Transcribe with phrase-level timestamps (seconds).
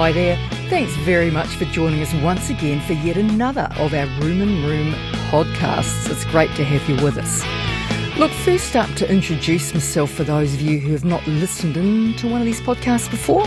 [0.00, 0.36] Hi there.
[0.70, 4.92] Thanks very much for joining us once again for yet another of our Rumen Room
[5.28, 6.08] podcasts.
[6.08, 7.44] It's great to have you with us.
[8.16, 12.14] Look, first up to introduce myself for those of you who have not listened in
[12.18, 13.44] to one of these podcasts before.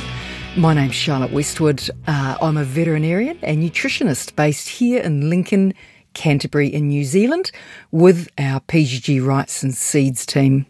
[0.58, 1.90] My name's Charlotte Westwood.
[2.06, 5.74] Uh, I'm a veterinarian and nutritionist based here in Lincoln,
[6.16, 7.54] Canterbury, in New Zealand,
[7.92, 10.66] with our PGG Wrightson Seeds team.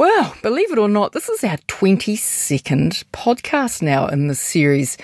[0.00, 4.96] Well, believe it or not, this is our 22nd podcast now in this series.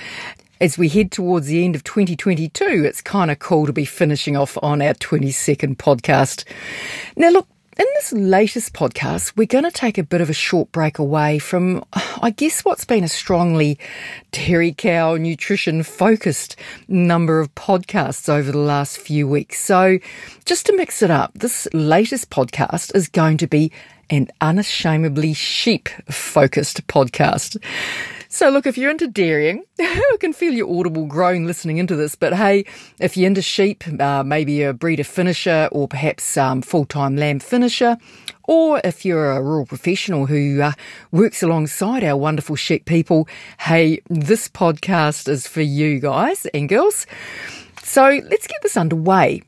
[0.58, 4.38] As we head towards the end of 2022, it's kind of cool to be finishing
[4.38, 6.44] off on our 22nd podcast.
[7.14, 7.46] Now, look,
[7.78, 11.40] in this latest podcast, we're going to take a bit of a short break away
[11.40, 11.84] from,
[12.22, 13.78] I guess, what's been a strongly
[14.32, 16.56] dairy cow nutrition focused
[16.88, 19.60] number of podcasts over the last few weeks.
[19.62, 19.98] So,
[20.46, 23.70] just to mix it up, this latest podcast is going to be
[24.10, 27.62] an unashamedly sheep focused podcast.
[28.28, 32.14] So, look, if you're into dairying, I can feel your audible groan listening into this.
[32.14, 32.66] But hey,
[32.98, 37.38] if you're into sheep, uh, maybe a breeder finisher or perhaps um, full time lamb
[37.38, 37.96] finisher,
[38.44, 40.72] or if you're a rural professional who uh,
[41.12, 43.28] works alongside our wonderful sheep people,
[43.60, 47.06] hey, this podcast is for you guys and girls.
[47.82, 49.42] So let's get this underway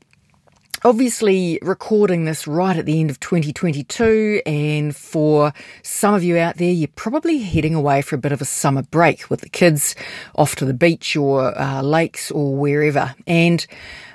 [0.85, 5.51] obviously recording this right at the end of 2022 and for
[5.83, 8.83] some of you out there you're probably heading away for a bit of a summer
[8.83, 9.93] break with the kids
[10.35, 13.67] off to the beach or uh, lakes or wherever and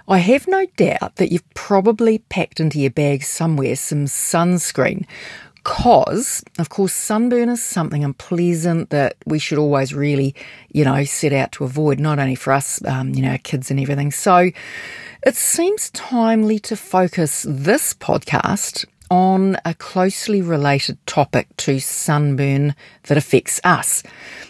[0.09, 5.07] I have no doubt that you've probably packed into your bag somewhere some sunscreen
[5.55, 10.35] because, of course, sunburn is something unpleasant that we should always really,
[10.70, 13.81] you know, set out to avoid, not only for us, um, you know, kids and
[13.81, 14.11] everything.
[14.11, 14.51] So
[15.25, 22.74] it seems timely to focus this podcast on a closely related topic to sunburn
[23.05, 24.02] that affects us.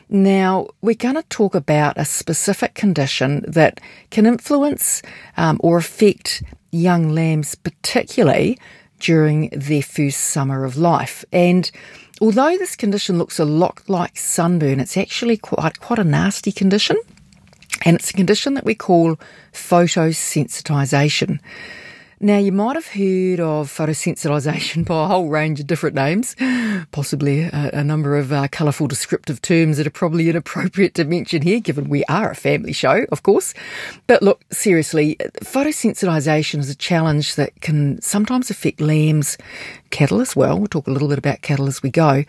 [0.09, 3.81] Now, we're going to talk about a specific condition that
[4.11, 5.03] can influence
[5.37, 8.59] um, or affect young lambs, particularly
[8.99, 11.25] during their first summer of life.
[11.33, 11.71] And
[12.21, 16.97] although this condition looks a lot like sunburn, it's actually quite, quite a nasty condition.
[17.85, 19.19] And it's a condition that we call
[19.53, 21.41] photosensitization.
[22.21, 26.35] Now, you might have heard of photosensitization by a whole range of different names,
[26.91, 31.43] possibly a, a number of uh, colourful descriptive terms that are probably inappropriate to mention
[31.43, 33.53] here, given we are a family show, of course.
[34.07, 39.37] But look, seriously, photosensitization is a challenge that can sometimes affect lambs,
[39.91, 40.59] cattle as well.
[40.59, 42.25] We'll talk a little bit about cattle as we go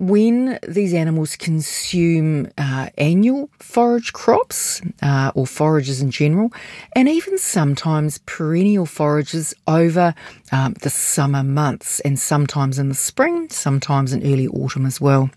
[0.00, 6.50] when these animals consume uh, annual forage crops uh, or forages in general,
[6.96, 10.14] and even sometimes perennial forages over
[10.52, 15.28] um, the summer months and sometimes in the spring, sometimes in early autumn as well.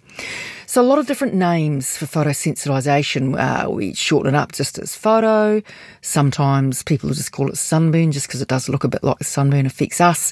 [0.73, 3.37] So, a lot of different names for photosensitization.
[3.37, 5.61] Uh, we shorten it up just as photo.
[6.01, 9.67] Sometimes people just call it sunburn just because it does look a bit like sunburn
[9.67, 10.31] affects us.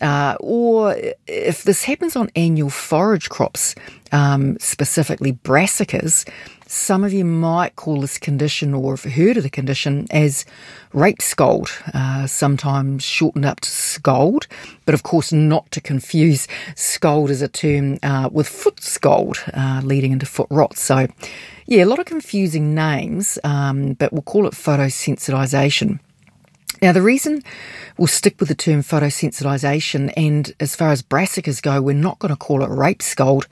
[0.00, 0.94] Uh, or
[1.26, 3.74] if this happens on annual forage crops,
[4.12, 6.24] um, specifically brassicas,
[6.70, 10.44] some of you might call this condition or have heard of the condition as
[10.92, 14.46] rape scald, uh, sometimes shortened up to scald,
[14.86, 19.80] but of course not to confuse scald as a term uh, with foot scald, uh,
[19.82, 20.78] leading into foot rot.
[20.78, 21.08] So,
[21.66, 25.98] yeah, a lot of confusing names, um, but we'll call it photosensitization.
[26.82, 27.42] Now, the reason
[27.98, 32.30] we'll stick with the term photosensitization, and as far as brassicas go, we're not going
[32.30, 33.46] to call it rape scald,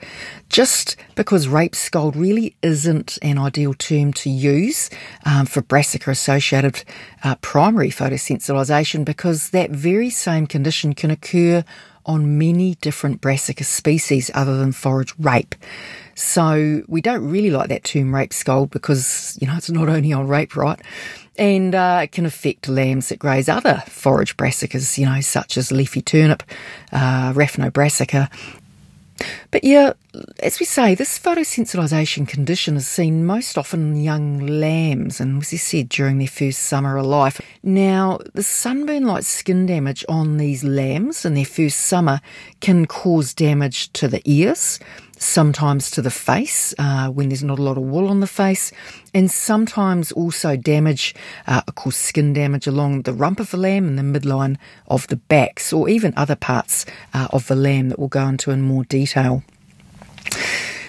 [0.49, 4.89] just because rape scald really isn't an ideal term to use
[5.25, 6.83] um, for brassica associated
[7.23, 11.63] uh, primary photosensitization, because that very same condition can occur
[12.07, 15.53] on many different brassica species other than forage rape.
[16.19, 20.11] So we don't really like that term rape scald because, you know, it's not only
[20.11, 20.79] on rape, right?
[21.37, 25.71] and uh, it can affect lambs that graze other forage brassicas, you know, such as
[25.71, 26.43] leafy turnip,
[26.91, 28.29] uh, Raphanobrassica.
[29.51, 29.93] But yeah,
[30.41, 35.53] as we say, this photosensitization condition is seen most often in young lambs, and as
[35.53, 37.41] I said, during their first summer of life.
[37.63, 42.21] Now, the sunburn like skin damage on these lambs in their first summer
[42.59, 44.79] can cause damage to the ears,
[45.19, 48.71] sometimes to the face uh, when there's not a lot of wool on the face,
[49.13, 51.13] and sometimes also damage,
[51.45, 54.57] uh, of course, skin damage along the rump of the lamb and the midline
[54.87, 58.49] of the backs, or even other parts uh, of the lamb that we'll go into
[58.49, 59.43] in more detail.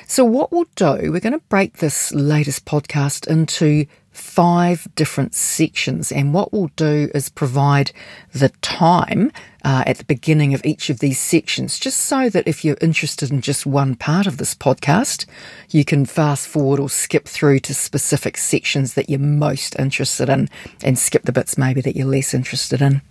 [0.06, 6.10] So, what we'll do, we're going to break this latest podcast into five different sections.
[6.10, 7.92] And what we'll do is provide
[8.32, 9.30] the time
[9.64, 13.30] uh, at the beginning of each of these sections, just so that if you're interested
[13.30, 15.26] in just one part of this podcast,
[15.70, 20.48] you can fast forward or skip through to specific sections that you're most interested in
[20.82, 23.02] and skip the bits maybe that you're less interested in.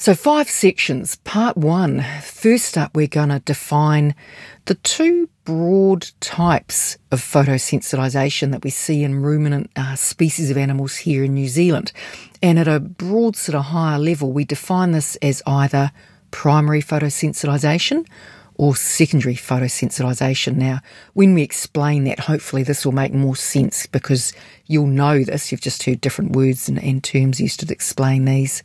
[0.00, 1.16] So, five sections.
[1.16, 2.04] Part one.
[2.22, 4.14] First up, we're going to define
[4.66, 10.94] the two broad types of photosensitization that we see in ruminant uh, species of animals
[10.98, 11.90] here in New Zealand.
[12.42, 15.90] And at a broad, sort of higher level, we define this as either
[16.30, 18.06] primary photosensitization
[18.54, 20.56] or secondary photosensitization.
[20.56, 20.80] Now,
[21.14, 24.32] when we explain that, hopefully this will make more sense because
[24.66, 25.50] you'll know this.
[25.50, 28.62] You've just heard different words and, and terms used to explain these.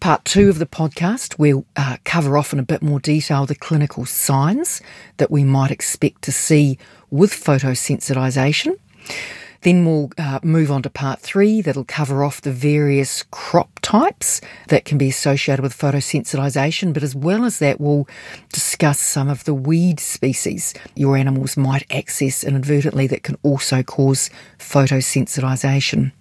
[0.00, 3.54] Part two of the podcast, we'll uh, cover off in a bit more detail the
[3.54, 4.80] clinical signs
[5.18, 6.78] that we might expect to see
[7.10, 8.78] with photosensitization.
[9.66, 14.40] Then we'll uh, move on to part three that'll cover off the various crop types
[14.68, 16.94] that can be associated with photosensitization.
[16.94, 18.06] But as well as that, we'll
[18.52, 24.30] discuss some of the weed species your animals might access inadvertently that can also cause
[24.60, 26.12] photosensitization.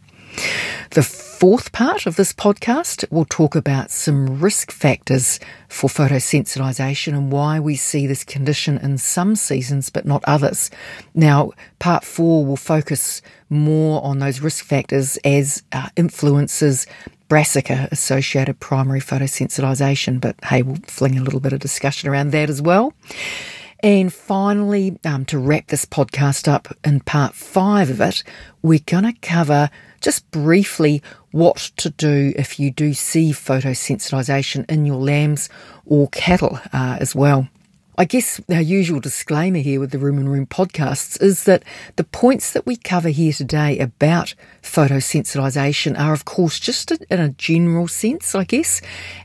[0.91, 7.31] The fourth part of this podcast will talk about some risk factors for photosensitization and
[7.31, 10.71] why we see this condition in some seasons but not others.
[11.13, 16.87] Now, part four will focus more on those risk factors as uh, influences
[17.27, 22.49] brassica associated primary photosensitization, but hey, we'll fling a little bit of discussion around that
[22.49, 22.93] as well.
[23.85, 28.23] And finally, um, to wrap this podcast up in part five of it,
[28.63, 29.69] we're going to cover
[30.01, 35.49] just briefly what to do if you do see photosensitization in your lambs
[35.85, 37.47] or cattle uh, as well.
[37.95, 41.61] I guess our usual disclaimer here with the Rumen Room podcasts is that
[41.95, 44.33] the points that we cover here today about
[44.63, 48.81] photosensitization are, of course, just in a general sense, I guess.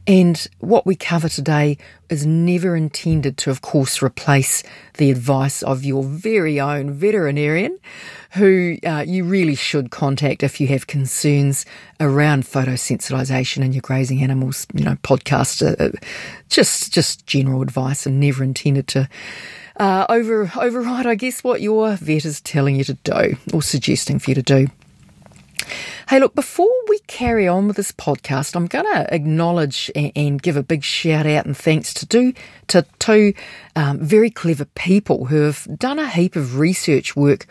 [0.07, 1.79] And what we cover today
[2.11, 4.63] is never intended to, of course, replace
[4.99, 7.79] the advice of your very own veterinarian,
[8.33, 11.65] who uh, you really should contact if you have concerns
[12.01, 14.67] around photosensitization in your grazing animals.
[14.75, 15.97] You know, podcast, uh,
[16.49, 19.09] just just general advice, and never intended to.
[19.77, 24.19] Uh, over override, I guess, what your vet is telling you to do or suggesting
[24.19, 24.67] for you to do.
[26.09, 30.43] Hey, look, before we carry on with this podcast, I'm going to acknowledge and, and,
[30.43, 32.35] give a big shout out and thanks to
[32.69, 33.35] to two
[33.77, 37.47] um, very clever people who have done a heap of research work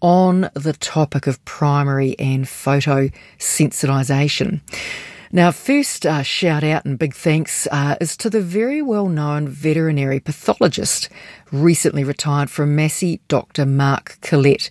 [0.00, 3.08] on the topic of primary and photo
[3.38, 4.60] sensitization.
[5.32, 9.48] Now, first uh, shout out and big thanks uh, is to the very well known
[9.48, 11.08] veterinary pathologist,
[11.50, 13.66] recently retired from Massey, Dr.
[13.66, 14.70] Mark Collett.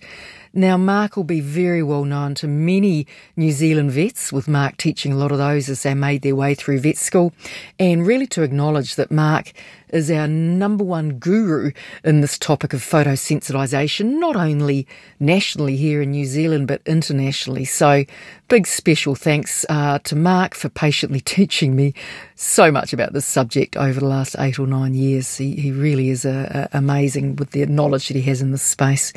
[0.56, 3.06] Now, Mark will be very well known to many
[3.36, 6.54] New Zealand vets, with Mark teaching a lot of those as they made their way
[6.54, 7.34] through vet school,
[7.78, 9.52] and really to acknowledge that Mark
[9.90, 11.72] is our number one guru
[12.04, 14.86] in this topic of photosensitization, not only
[15.20, 17.66] nationally here in New Zealand, but internationally.
[17.66, 18.06] So,
[18.48, 21.92] big special thanks uh, to Mark for patiently teaching me
[22.34, 25.36] so much about this subject over the last eight or nine years.
[25.36, 28.62] He, he really is a, a amazing with the knowledge that he has in this
[28.62, 29.12] space.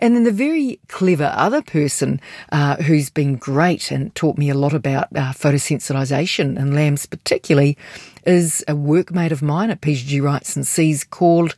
[0.00, 4.54] And then the very clever other person uh, who's been great and taught me a
[4.54, 7.76] lot about uh, photosensitization and lambs particularly
[8.24, 11.54] is a workmate of mine at PGG Wrightson Seeds called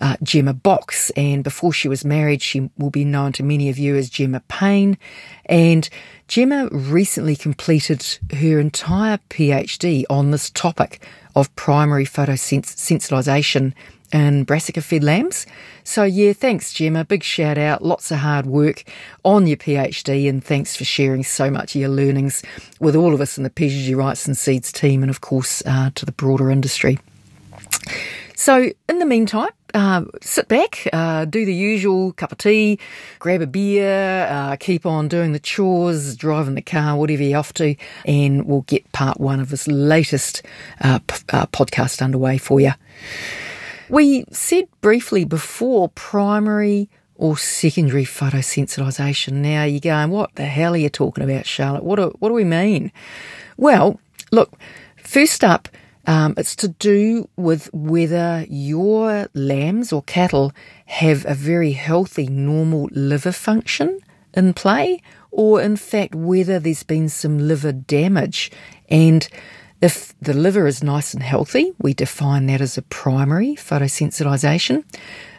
[0.00, 1.10] uh, Gemma Box.
[1.10, 4.40] And before she was married, she will be known to many of you as Gemma
[4.48, 4.98] Payne.
[5.46, 5.88] And
[6.26, 13.72] Gemma recently completed her entire PhD on this topic of primary photosensitization
[14.14, 15.44] and brassica fed lambs.
[15.82, 17.04] So, yeah, thanks, Gemma.
[17.04, 17.82] Big shout out.
[17.82, 18.84] Lots of hard work
[19.24, 22.42] on your PhD, and thanks for sharing so much of your learnings
[22.78, 26.06] with all of us in the PGG Wrightson Seeds team, and of course uh, to
[26.06, 26.98] the broader industry.
[28.36, 32.78] So, in the meantime, uh, sit back, uh, do the usual cup of tea,
[33.18, 37.52] grab a beer, uh, keep on doing the chores, driving the car, whatever you're off
[37.54, 40.42] to, and we'll get part one of this latest
[40.82, 42.72] uh, p- uh, podcast underway for you.
[43.88, 49.34] We said briefly before primary or secondary photosensitization.
[49.34, 51.84] Now you're going, what the hell are you talking about, Charlotte?
[51.84, 52.92] What do, what do we mean?
[53.56, 54.00] Well,
[54.32, 54.52] look,
[54.96, 55.68] first up,
[56.06, 60.52] um, it's to do with whether your lambs or cattle
[60.86, 64.00] have a very healthy, normal liver function
[64.34, 65.00] in play,
[65.30, 68.50] or in fact, whether there's been some liver damage.
[68.88, 69.26] And
[69.84, 74.82] if the liver is nice and healthy, we define that as a primary photosensitization.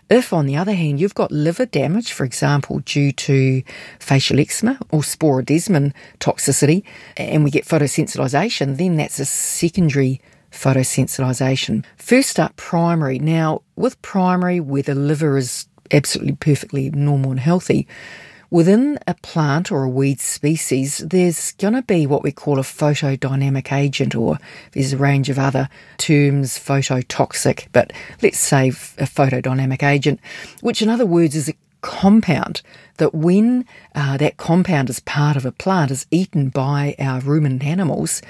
[0.07, 3.63] If, on the other hand, you've got liver damage, for example, due to
[3.99, 6.83] facial eczema or sporidesmin toxicity,
[7.17, 10.21] and we get photosensitization, then that's a secondary
[10.51, 11.83] photosensitization.
[11.97, 13.17] First up, primary.
[13.17, 17.87] Now, with primary, where the liver is absolutely perfectly normal and healthy,
[18.55, 22.61] Within a plant or a weed species, there's going to be what we call a
[22.61, 24.37] photodynamic agent, or
[24.71, 30.21] there's a range of other terms, phototoxic, but let's say a photodynamic agent,
[30.61, 32.61] which in other words is a compound
[32.97, 37.63] that when uh, that compound is part of a plant is eaten by our ruminant
[37.63, 38.21] animals,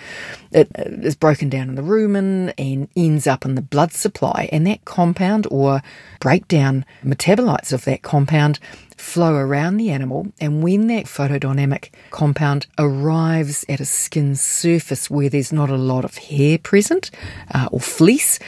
[0.51, 4.49] it uh, broken down in the rumen and ends up in the blood supply.
[4.51, 5.81] And that compound or
[6.19, 8.59] breakdown metabolites of that compound
[8.97, 10.27] flow around the animal.
[10.39, 16.05] And when that photodynamic compound arrives at a skin surface where there's not a lot
[16.05, 17.11] of hair present
[17.53, 18.39] uh, or fleece,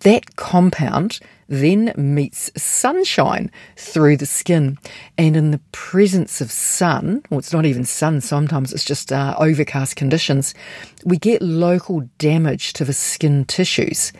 [0.00, 4.78] that compound then meets sunshine through the skin.
[5.16, 9.34] And in the presence of sun, or it's not even sun, sometimes it's just uh,
[9.38, 10.54] overcast conditions,
[11.04, 14.12] we get local damage to the skin tissues.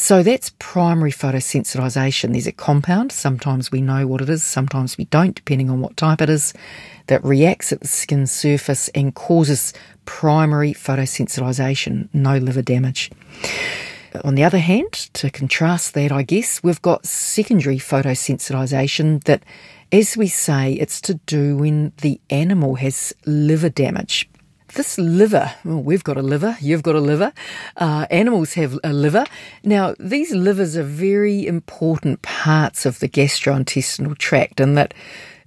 [0.00, 2.30] So that's primary photosensitization.
[2.30, 5.96] There's a compound, sometimes we know what it is, sometimes we don't, depending on what
[5.96, 6.54] type it is,
[7.08, 9.74] that reacts at the skin surface and causes
[10.04, 13.10] primary photosensitization, no liver damage.
[14.22, 19.42] On the other hand, to contrast that, I guess, we've got secondary photosensitization that,
[19.90, 24.30] as we say, it's to do when the animal has liver damage.
[24.74, 27.32] This liver, well, we've got a liver, you've got a liver,
[27.78, 29.24] uh, animals have a liver.
[29.64, 34.92] Now, these livers are very important parts of the gastrointestinal tract, and that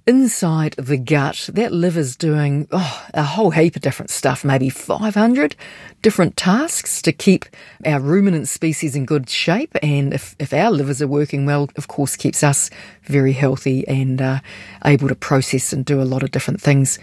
[0.06, 5.54] inside the gut, that liver's doing oh, a whole heap of different stuff, maybe 500
[6.02, 7.44] different tasks to keep
[7.86, 9.76] our ruminant species in good shape.
[9.82, 12.70] And if, if our livers are working well, of course, keeps us
[13.04, 14.40] very healthy and uh,
[14.84, 16.98] able to process and do a lot of different things.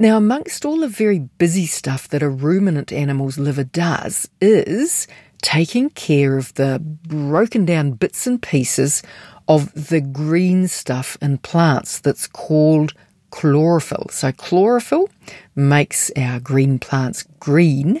[0.00, 5.08] Now, amongst all the very busy stuff that a ruminant animal's liver does is
[5.42, 9.02] taking care of the broken down bits and pieces
[9.48, 12.94] of the green stuff in plants that's called
[13.30, 14.06] chlorophyll.
[14.10, 15.10] So, chlorophyll
[15.56, 18.00] makes our green plants green,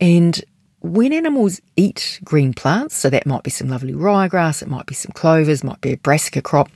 [0.00, 0.40] and
[0.78, 4.94] when animals eat green plants, so that might be some lovely ryegrass, it might be
[4.94, 6.70] some clovers, might be a brassica crop,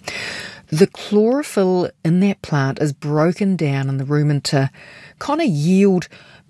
[0.68, 4.70] the chlorophyll in that plant is broken down in the rumen to
[5.18, 6.08] kind of yield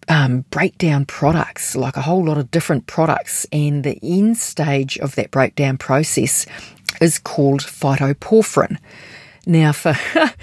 [0.08, 3.46] um, breakdown products, like a whole lot of different products.
[3.52, 6.46] And the end stage of that breakdown process
[7.00, 8.78] is called phytoporphyrin.
[9.49, 9.96] Now, for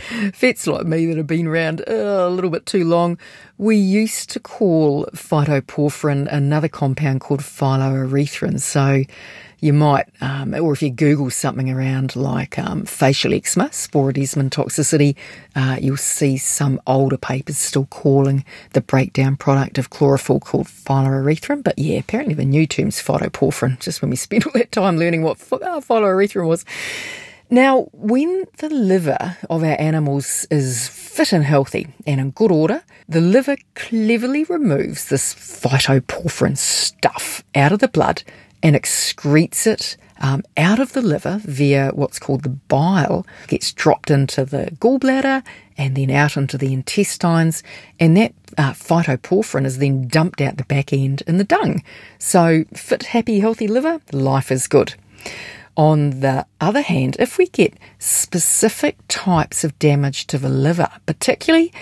[0.35, 3.17] vets like me that have been around uh, a little bit too long,
[3.57, 8.61] we used to call phytoporphyrin another compound called phylloerythrin.
[8.61, 9.03] So
[9.63, 15.15] you might, um, or if you Google something around like um, facial eczema, sporidesmin toxicity,
[15.55, 18.43] uh, you'll see some older papers still calling
[18.73, 21.63] the breakdown product of chlorophyll called phylloerythrin.
[21.63, 25.23] But yeah, apparently the new term's phytoporphyrin, just when we spent all that time learning
[25.23, 26.65] what uh, phylloerythrin was.
[27.49, 32.83] Now, when the liver of our animals is fit and healthy and in good order,
[33.07, 38.23] the liver cleverly removes this phytoporphyrin stuff out of the blood
[38.63, 44.09] and excretes it um, out of the liver via what's called the bile, gets dropped
[44.09, 45.43] into the gallbladder
[45.77, 47.61] and then out into the intestines,
[47.99, 51.83] and that uh, phytoporphyrin is then dumped out the back end in the dung.
[52.19, 54.95] So, fit, happy, healthy liver, life is good.
[55.75, 61.73] On the other hand, if we get specific types of damage to the liver, particularly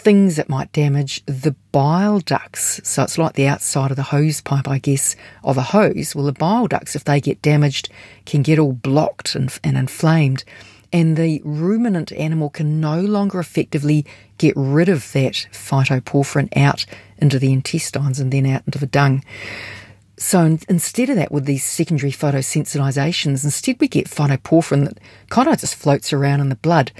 [0.00, 4.40] things that might damage the bile ducts, so it's like the outside of the hose
[4.40, 5.14] pipe, I guess,
[5.44, 6.14] of a hose.
[6.14, 7.88] Well, the bile ducts, if they get damaged,
[8.26, 10.44] can get all blocked and, and inflamed,
[10.92, 14.04] and the ruminant animal can no longer effectively
[14.38, 16.86] get rid of that phytoporphyrin out
[17.18, 19.22] into the intestines and then out into the dung.
[20.16, 24.98] So instead of that, with these secondary photosensitizations, instead we get phytoporphyrin that
[25.30, 26.92] kind of just floats around in the blood.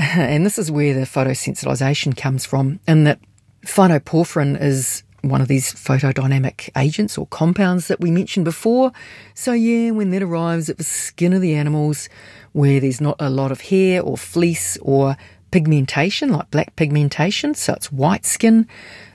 [0.16, 3.20] And this is where the photosensitization comes from, in that
[3.66, 8.92] phytoporphyrin is one of these photodynamic agents or compounds that we mentioned before.
[9.34, 12.08] So, yeah, when that arrives at the skin of the animals
[12.52, 15.18] where there's not a lot of hair or fleece or
[15.50, 18.66] pigmentation, like black pigmentation, so it's white skin,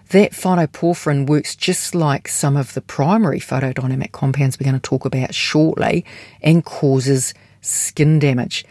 [0.10, 5.04] that phytoporphyrin works just like some of the primary photodynamic compounds we're going to talk
[5.04, 6.06] about shortly
[6.44, 8.64] and causes skin damage.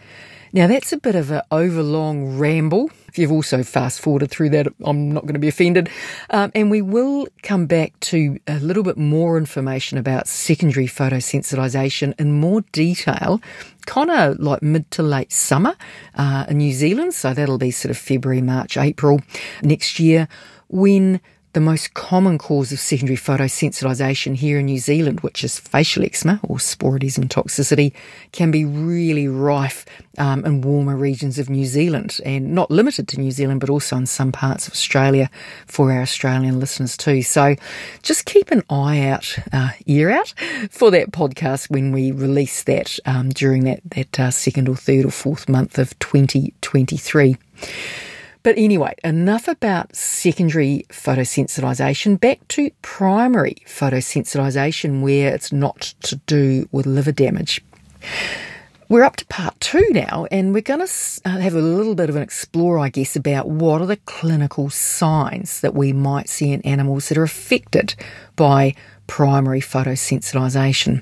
[0.55, 2.89] Now, that's a bit of an overlong ramble.
[3.09, 5.89] If you've also fast forwarded through that, I'm not going to be offended.
[6.29, 12.17] Um, and we will come back to a little bit more information about secondary photosensitization
[12.17, 13.41] in more detail,
[13.85, 15.75] kind of like mid to late summer
[16.13, 17.13] uh, in New Zealand.
[17.13, 19.19] So that'll be sort of February, March, April
[19.61, 20.29] next year
[20.69, 21.19] when
[21.55, 26.37] the most common cause of secondary photosensitization here in New Zealand, which is facial eczema
[26.43, 27.93] or sporidesmin toxicity,
[28.33, 29.85] can be really rife
[30.17, 33.95] um, in warmer regions of New Zealand and not limited to New Zealand, but also
[33.95, 35.29] in some parts of Australia
[35.65, 37.21] for our Australian listeners too.
[37.21, 37.55] So
[38.03, 40.33] just keep an eye out, uh, ear out
[40.69, 45.05] for that podcast when we release that um, during that, that uh, second or third
[45.05, 47.37] or fourth month of 2023.
[48.45, 52.19] But anyway, enough about secondary photosensitization.
[52.19, 57.65] Back to primary photosensitization, where it's not to do with liver damage.
[58.87, 62.11] We're up to part two now, and we're going to uh, have a little bit
[62.11, 66.51] of an explore, I guess, about what are the clinical signs that we might see
[66.51, 67.95] in animals that are affected
[68.35, 68.75] by
[69.07, 71.01] primary photosensitization.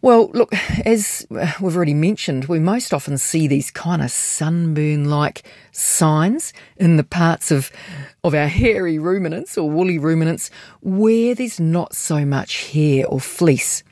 [0.00, 0.54] Well, look,
[0.86, 6.96] as we've already mentioned, we most often see these kind of sunburn like signs in
[6.96, 7.72] the parts of,
[8.22, 10.52] of our hairy ruminants or woolly ruminants
[10.82, 13.82] where there's not so much hair or fleece.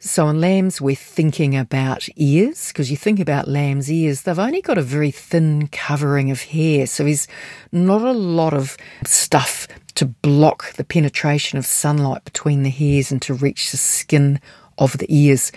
[0.00, 4.62] So in lambs, we're thinking about ears because you think about lamb's ears, they've only
[4.62, 6.88] got a very thin covering of hair.
[6.88, 7.28] So there's
[7.70, 8.76] not a lot of
[9.06, 14.40] stuff to block the penetration of sunlight between the hairs and to reach the skin
[14.78, 15.52] of the ears.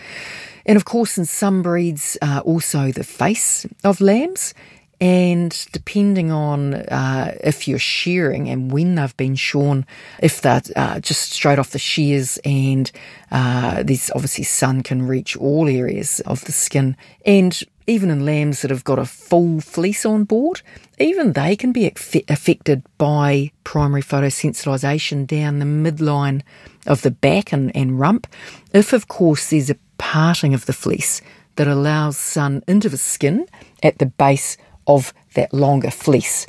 [0.65, 4.53] And of course, in some breeds, uh, also the face of lambs.
[5.01, 9.85] And depending on uh, if you're shearing and when they've been shorn,
[10.21, 12.89] if they're uh, just straight off the shears, and
[13.29, 16.95] uh, this obviously sun can reach all areas of the skin.
[17.25, 20.61] And even in lambs that have got a full fleece on board,
[20.99, 26.41] even they can be affected by primary photosensitization down the midline
[26.87, 28.27] of the back and, and rump,
[28.73, 31.21] if of course there's a parting of the fleece
[31.55, 33.45] that allows sun into the skin
[33.83, 36.47] at the base of that longer fleece.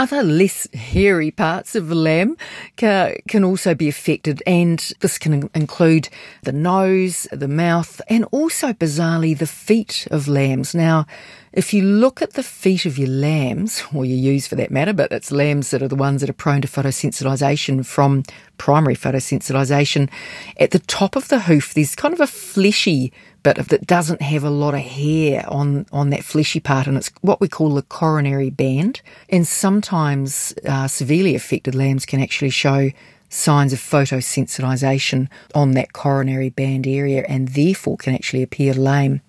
[0.00, 2.38] Other less hairy parts of the lamb
[2.78, 6.08] ca- can also be affected, and this can include
[6.42, 10.74] the nose, the mouth, and also bizarrely the feet of lambs.
[10.74, 11.04] Now,
[11.52, 14.94] if you look at the feet of your lambs, or your ewes for that matter,
[14.94, 18.22] but it's lambs that are the ones that are prone to photosensitization from
[18.56, 20.08] primary photosensitization,
[20.56, 24.22] at the top of the hoof, there's kind of a fleshy bit of that doesn't
[24.22, 27.74] have a lot of hair on, on that fleshy part, and it's what we call
[27.74, 29.02] the coronary band.
[29.28, 32.90] And sometimes uh, severely affected lambs can actually show
[33.28, 39.20] signs of photosensitization on that coronary band area and therefore can actually appear lame.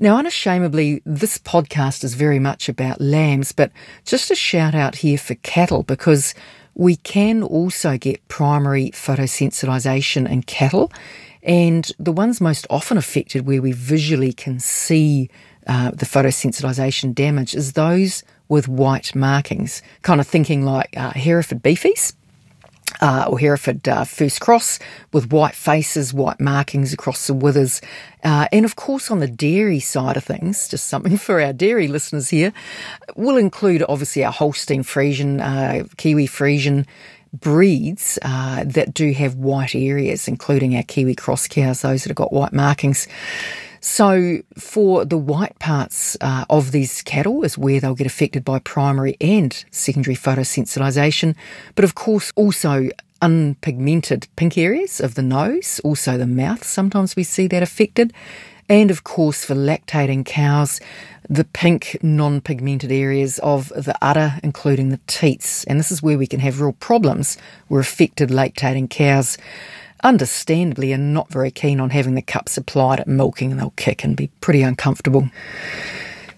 [0.00, 3.72] Now, unashamedly, this podcast is very much about lambs, but
[4.04, 6.34] just a shout out here for cattle because
[6.74, 10.92] we can also get primary photosensitization in cattle.
[11.42, 15.30] And the ones most often affected where we visually can see
[15.66, 21.62] uh, the photosensitization damage is those with white markings, kind of thinking like uh, Hereford
[21.62, 22.14] beefies
[23.00, 24.78] uh, or Hereford uh, First Cross
[25.12, 27.80] with white faces, white markings across the withers.
[28.24, 31.88] Uh, and of course, on the dairy side of things, just something for our dairy
[31.88, 32.52] listeners here,
[33.16, 36.86] will include obviously our Holstein Friesian, uh, Kiwi Friesian
[37.32, 42.16] breeds uh, that do have white areas, including our Kiwi cross cows, those that have
[42.16, 43.06] got white markings.
[43.80, 48.58] So, for the white parts uh, of these cattle is where they'll get affected by
[48.58, 51.36] primary and secondary photosensitization,
[51.76, 52.88] but of course, also
[53.22, 56.64] unpigmented pink areas of the nose, also the mouth.
[56.64, 58.12] Sometimes we see that affected.
[58.68, 60.80] And of course, for lactating cows,
[61.28, 65.64] the pink non pigmented areas of the udder, including the teats.
[65.64, 67.36] And this is where we can have real problems
[67.68, 69.36] where affected lactating cows
[70.02, 74.04] understandably are not very keen on having the cup supplied at milking and they'll kick
[74.04, 75.28] and be pretty uncomfortable.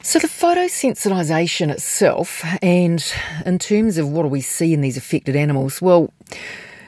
[0.02, 3.04] So, the photosensitization itself, and
[3.44, 6.10] in terms of what do we see in these affected animals, well,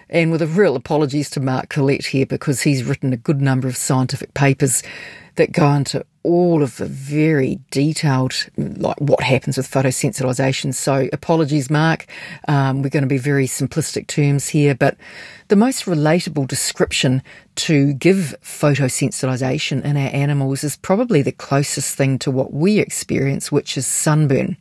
[0.09, 3.69] and with a real apologies to Mark Collett here because he's written a good number
[3.69, 4.83] of scientific papers
[5.37, 10.75] that go into all of the very detailed, like what happens with photosensitization.
[10.75, 12.07] So, apologies, Mark.
[12.49, 14.97] Um, we're going to be very simplistic terms here, but
[15.49, 17.23] the most relatable description
[17.57, 23.51] to give photosensitization in our animals is probably the closest thing to what we experience,
[23.51, 24.57] which is sunburn.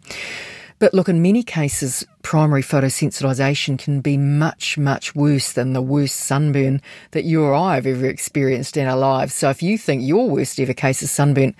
[0.81, 6.15] But look, in many cases, primary photosensitization can be much, much worse than the worst
[6.21, 9.35] sunburn that you or I have ever experienced in our lives.
[9.35, 11.53] So if you think your worst ever case of sunburn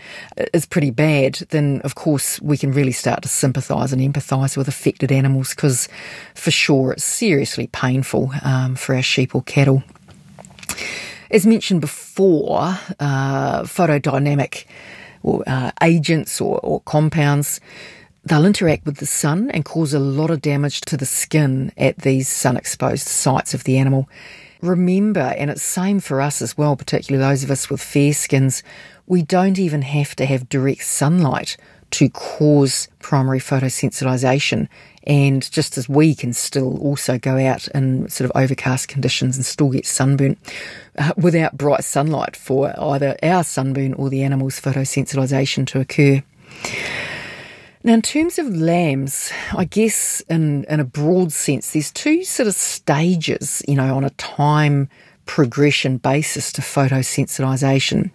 [0.55, 4.67] is pretty bad, then of course we can really start to sympathise and empathise with
[4.67, 5.87] affected animals because
[6.33, 9.83] for sure it's seriously painful um, for our sheep or cattle.
[11.29, 14.65] As mentioned before, uh, photodynamic
[15.21, 17.61] or, uh, agents or, or compounds
[18.23, 21.97] They'll interact with the sun and cause a lot of damage to the skin at
[21.99, 24.07] these sun exposed sites of the animal.
[24.61, 28.61] Remember, and it's same for us as well, particularly those of us with fair skins,
[29.07, 31.57] we don't even have to have direct sunlight
[31.91, 34.67] to cause primary photosensitization.
[35.03, 39.43] And just as we can still also go out in sort of overcast conditions and
[39.43, 40.37] still get sunburnt
[40.95, 46.21] uh, without bright sunlight for either our sunburn or the animal's photosensitization to occur.
[47.83, 52.45] Now, in terms of lambs, I guess in, in a broad sense, there's two sort
[52.45, 54.87] of stages, you know, on a time
[55.25, 58.11] progression basis to photosensitization.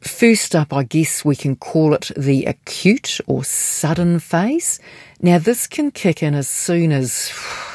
[0.00, 4.78] First up, I guess we can call it the acute or sudden phase.
[5.22, 7.32] Now, this can kick in as soon as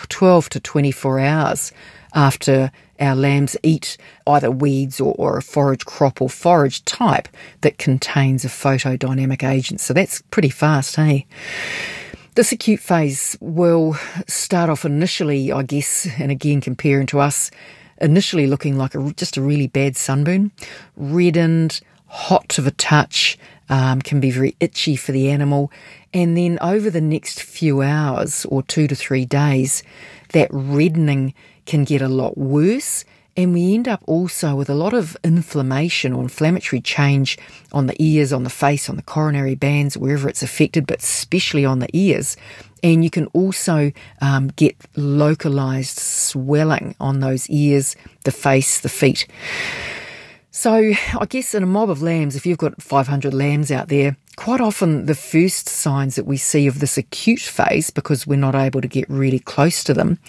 [0.09, 1.71] 12 to 24 hours
[2.13, 2.71] after
[3.03, 7.27] our lambs eat either weeds or, or, a forage crop or forage type
[7.61, 9.81] that contains a photodynamic agent.
[9.81, 11.27] So that's pretty fast, hey?
[12.35, 13.95] This acute phase will
[14.27, 17.51] start off initially, I guess, and again comparing to us,
[18.01, 20.51] initially looking like a, just a really bad sunburn,
[20.95, 23.37] reddened, hot to the touch,
[23.69, 25.71] um, can be very itchy for the animal.
[26.13, 29.83] And then over the next few hours or two to three days,
[30.29, 31.33] that reddening
[31.65, 33.05] can get a lot worse.
[33.35, 37.37] And we end up also with a lot of inflammation or inflammatory change
[37.71, 41.65] on the ears, on the face, on the coronary bands, wherever it's affected, but especially
[41.65, 42.37] on the ears.
[42.83, 49.25] And you can also um, get localized swelling on those ears, the face, the feet.
[50.55, 54.15] So, I guess in a mob of lambs, if you've got 500 lambs out there,
[54.35, 58.53] quite often the first signs that we see of this acute phase, because we're not
[58.53, 60.19] able to get really close to them,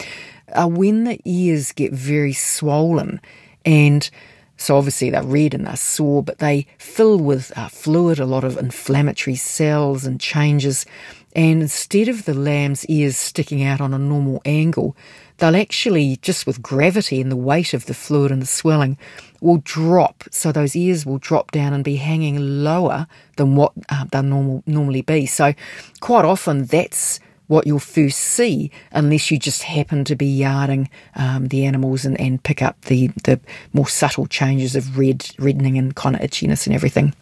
[0.52, 3.20] are when the ears get very swollen
[3.64, 4.10] and
[4.56, 8.44] so obviously they're red and they're sore, but they fill with uh, fluid, a lot
[8.44, 10.86] of inflammatory cells and changes.
[11.34, 14.96] And instead of the lamb's ears sticking out on a normal angle,
[15.38, 18.96] they'll actually, just with gravity and the weight of the fluid and the swelling,
[19.40, 20.22] will drop.
[20.30, 24.62] So those ears will drop down and be hanging lower than what uh, they normal
[24.66, 25.26] normally be.
[25.26, 25.52] So
[26.00, 31.48] quite often that's what you'll first see unless you just happen to be yarding um,
[31.48, 33.38] the animals and, and pick up the, the
[33.72, 37.14] more subtle changes of red, reddening and kind of itchiness and everything.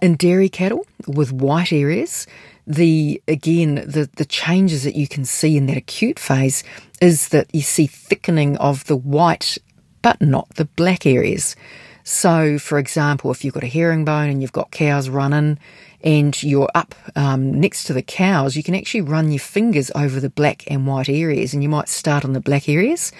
[0.00, 2.26] In dairy cattle with white areas,
[2.66, 6.62] the again the the changes that you can see in that acute phase
[7.00, 9.58] is that you see thickening of the white
[10.00, 11.56] but not the black areas.
[12.04, 15.58] So, for example, if you've got a herringbone and you've got cows running
[16.02, 20.18] and you're up um, next to the cows, you can actually run your fingers over
[20.18, 21.54] the black and white areas.
[21.54, 23.12] And you might start on the black areas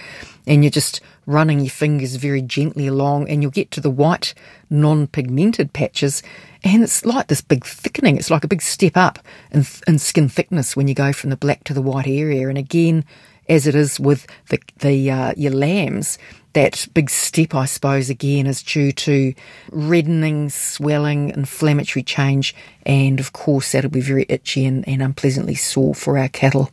[0.47, 4.35] and you're just running your fingers very gently along and you'll get to the white,
[4.68, 6.23] non pigmented patches.
[6.64, 8.16] And it's like this big thickening.
[8.16, 9.21] It's like a big step up
[9.53, 12.49] in, in skin thickness when you go from the black to the white area.
[12.49, 13.05] And again,
[13.49, 16.18] as it is with the, the uh, your lambs,
[16.55, 19.35] that big step, I suppose, again, is due to
[19.71, 25.95] reddening, swelling, inflammatory change, and of course, that'll be very itchy and, and unpleasantly sore
[25.95, 26.71] for our cattle.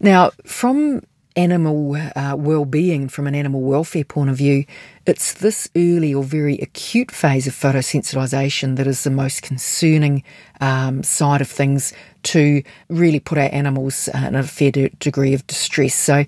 [0.00, 1.02] Now, from
[1.36, 4.64] animal uh, well-being, from an animal welfare point of view,
[5.06, 10.24] it's this early or very acute phase of photosensitization that is the most concerning
[10.60, 11.92] um, side of things
[12.24, 15.94] to really put our animals uh, in a fair de- degree of distress.
[15.94, 16.24] So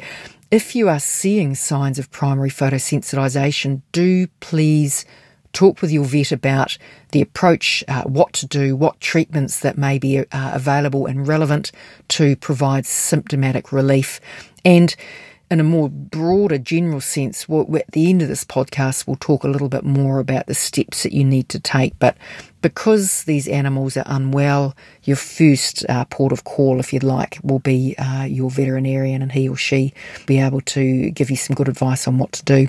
[0.51, 5.05] if you are seeing signs of primary photosensitisation, do please
[5.53, 6.79] talk with your vet about
[7.13, 11.73] the approach, uh, what to do, what treatments that may be uh, available and relevant
[12.09, 14.21] to provide symptomatic relief.
[14.65, 14.95] And
[15.51, 19.43] in a more broader, general sense, we'll, at the end of this podcast, we'll talk
[19.43, 21.99] a little bit more about the steps that you need to take.
[21.99, 22.17] But
[22.63, 27.59] because these animals are unwell, your first uh, port of call, if you'd like, will
[27.59, 29.93] be uh, your veterinarian, and he or she
[30.27, 32.69] be able to give you some good advice on what to do.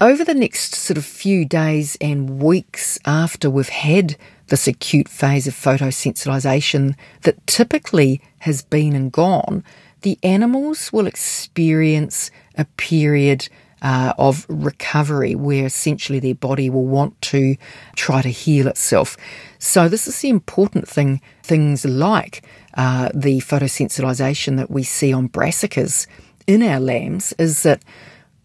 [0.00, 4.16] Over the next sort of few days and weeks after we've had
[4.48, 9.62] this acute phase of photosensitization that typically has been and gone,
[10.02, 13.48] the animals will experience a period
[13.84, 17.54] uh, of recovery where essentially their body will want to
[17.94, 19.16] try to heal itself.
[19.58, 21.20] So, this is the important thing.
[21.42, 22.42] Things like
[22.74, 26.06] uh, the photosensitization that we see on brassicas
[26.46, 27.82] in our lambs is that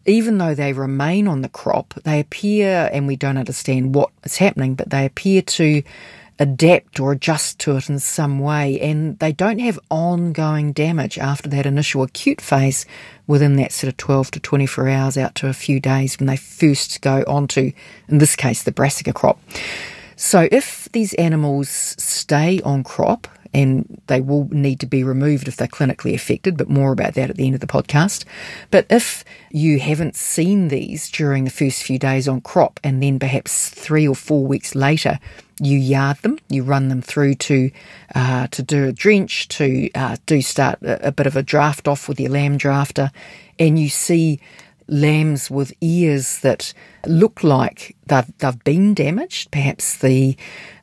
[0.06, 4.38] even though they remain on the crop, they appear, and we don't understand what is
[4.38, 5.82] happening, but they appear to
[6.40, 11.50] adapt or adjust to it in some way, and they don't have ongoing damage after
[11.50, 12.86] that initial acute phase
[13.28, 16.38] within that sort of 12 to 24 hours out to a few days when they
[16.38, 17.72] first go onto,
[18.08, 19.40] in this case, the brassica crop.
[20.16, 25.56] So if these animals stay on crop, and they will need to be removed if
[25.56, 28.26] they're clinically affected, but more about that at the end of the podcast.
[28.72, 33.20] But if you haven't seen these during the first few days on crop, and then
[33.20, 35.20] perhaps three or four weeks later,
[35.60, 37.72] you yard them, you run them through to
[38.16, 41.88] uh, to do a drench, to uh, do start a, a bit of a draft
[41.88, 43.12] off with your lamb drafter,
[43.58, 44.40] and you see
[44.90, 46.74] lambs with ears that
[47.06, 49.52] look like they've, they've been damaged.
[49.52, 50.36] Perhaps the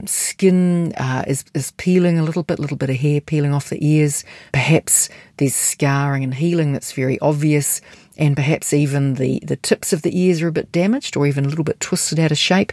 [0.04, 3.68] skin uh, is, is peeling a little bit, a little bit of hair peeling off
[3.68, 4.24] the ears.
[4.52, 7.80] Perhaps there's scarring and healing that's very obvious.
[8.18, 11.44] And perhaps even the, the tips of the ears are a bit damaged or even
[11.44, 12.72] a little bit twisted out of shape.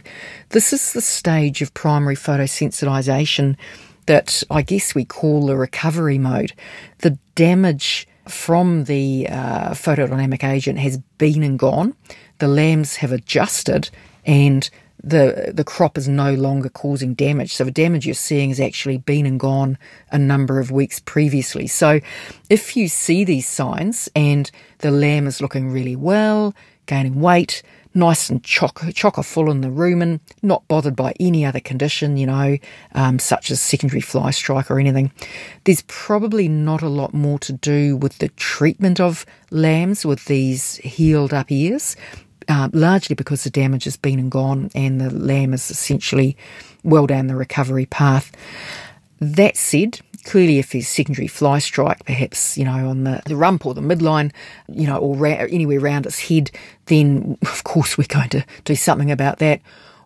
[0.50, 3.56] This is the stage of primary photosensitization
[4.06, 6.52] that I guess we call the recovery mode.
[6.98, 11.94] The damage from the uh, photodynamic agent has been and gone.
[12.38, 13.90] The lambs have adjusted
[14.24, 14.68] and
[15.02, 17.52] the the crop is no longer causing damage.
[17.52, 19.76] So the damage you're seeing has actually been and gone
[20.10, 21.66] a number of weeks previously.
[21.66, 22.00] So
[22.48, 26.54] if you see these signs and the lamb is looking really well,
[26.86, 27.62] gaining weight,
[27.94, 32.26] nice and chock, chock full in the rumen, not bothered by any other condition, you
[32.26, 32.58] know,
[32.94, 35.12] um, such as secondary fly strike or anything.
[35.64, 40.76] There's probably not a lot more to do with the treatment of lambs with these
[40.76, 41.96] healed up ears,
[42.48, 46.36] uh, largely because the damage has been and gone and the lamb is essentially
[46.82, 48.32] well down the recovery path.
[49.20, 53.64] That said, clearly if there's secondary fly strike, perhaps, you know, on the, the rump
[53.64, 54.32] or the midline,
[54.68, 56.50] you know, or ra- anywhere around its head,
[56.86, 59.60] then of course we're going to do something about that.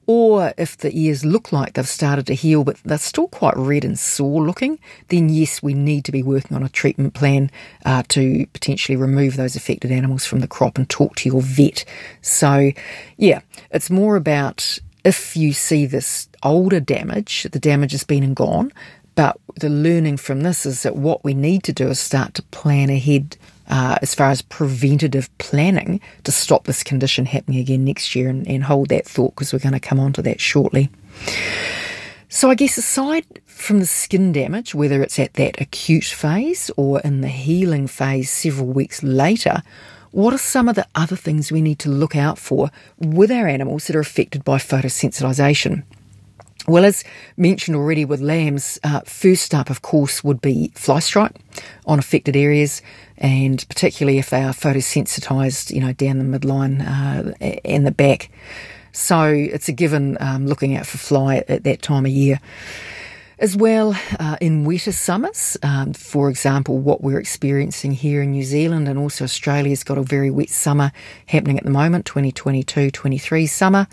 [0.07, 3.85] Or if the ears look like they've started to heal, but they're still quite red
[3.85, 7.51] and sore looking, then yes, we need to be working on a treatment plan
[7.85, 11.85] uh, to potentially remove those affected animals from the crop and talk to your vet.
[12.23, 12.73] So,
[13.19, 13.41] yeah,
[13.71, 18.73] it's more about if you see this older damage, the damage has been and gone,
[19.19, 22.43] but the learning from this is that what we need to do is start to
[22.53, 28.15] plan ahead uh, as far as preventative planning to stop this condition happening again next
[28.15, 30.89] year and, and hold that thought because we're going to come on to that shortly.
[32.29, 37.01] So, I guess aside from the skin damage, whether it's at that acute phase or
[37.01, 39.65] in the healing phase several weeks later,
[40.13, 43.49] what are some of the other things we need to look out for with our
[43.49, 45.83] animals that are affected by photosensitization?
[46.69, 47.03] Well, as
[47.39, 51.33] mentioned already with lambs, uh, first up, of course, would be fly strike
[51.87, 52.83] on affected areas,
[53.17, 57.33] and particularly if they are photosensitized, you know, down the midline uh,
[57.65, 58.31] and the back.
[58.93, 62.39] So it's a given um, looking out for fly at, at that time of year.
[63.41, 68.43] As well, uh, in wetter summers, um, for example, what we're experiencing here in New
[68.43, 70.91] Zealand and also Australia's got a very wet summer
[71.27, 73.87] happening at the moment, 2022 23 summer.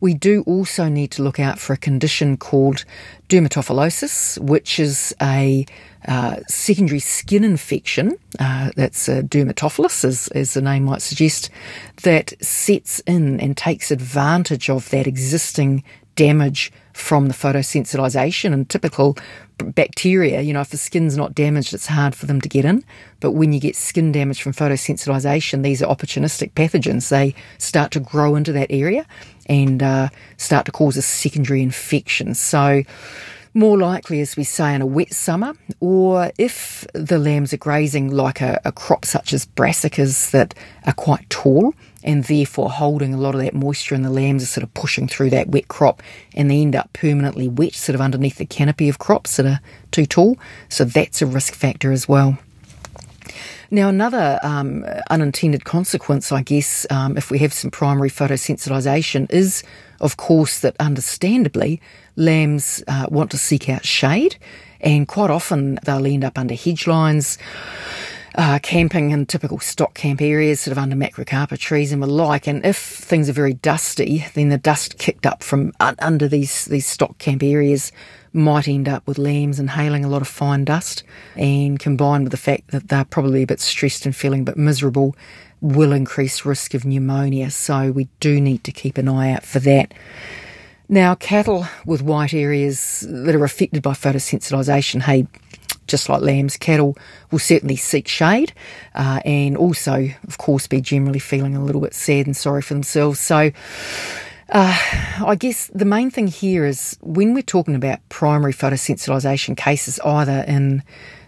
[0.00, 2.84] We do also need to look out for a condition called
[3.28, 5.66] dermatophilosis, which is a
[6.08, 11.50] uh, secondary skin infection, uh, that's a dermatophilus, as, as the name might suggest,
[12.02, 15.84] that sets in and takes advantage of that existing
[16.16, 19.16] damage from the photosensitization and typical
[19.58, 20.40] bacteria.
[20.40, 22.84] You know, if the skin's not damaged, it's hard for them to get in.
[23.20, 27.08] But when you get skin damage from photosensitization, these are opportunistic pathogens.
[27.08, 29.06] They start to grow into that area
[29.50, 32.34] and uh, start to cause a secondary infection.
[32.34, 32.84] So,
[33.52, 38.12] more likely, as we say, in a wet summer, or if the lambs are grazing
[38.12, 40.54] like a, a crop such as brassicas that
[40.86, 44.46] are quite tall and therefore holding a lot of that moisture, and the lambs are
[44.46, 46.00] sort of pushing through that wet crop
[46.32, 49.60] and they end up permanently wet, sort of underneath the canopy of crops that are
[49.90, 50.38] too tall.
[50.68, 52.38] So that's a risk factor as well.
[53.72, 59.62] Now, another um, unintended consequence, I guess, um, if we have some primary photosensitization, is,
[60.00, 61.80] of course, that understandably
[62.16, 64.36] lambs uh, want to seek out shade,
[64.80, 67.38] and quite often they'll end up under hedge lines
[68.34, 72.46] uh, camping in typical stock camp areas, sort of under macrocarpa trees and the like.
[72.46, 76.86] And if things are very dusty, then the dust kicked up from under these these
[76.86, 77.92] stock camp areas
[78.32, 81.02] might end up with lambs inhaling a lot of fine dust,
[81.36, 84.56] and combined with the fact that they're probably a bit stressed and feeling a bit
[84.56, 85.16] miserable,
[85.60, 87.50] will increase risk of pneumonia.
[87.50, 89.92] So we do need to keep an eye out for that.
[90.88, 95.26] Now, cattle with white areas that are affected by photosensitization, hey,
[95.86, 96.96] just like lambs, cattle
[97.30, 98.52] will certainly seek shade
[98.94, 102.74] uh, and also, of course, be generally feeling a little bit sad and sorry for
[102.74, 103.20] themselves.
[103.20, 103.50] So,
[104.50, 104.76] uh,
[105.24, 110.44] I guess the main thing here is when we're talking about primary photosensitization cases, either
[110.46, 110.82] in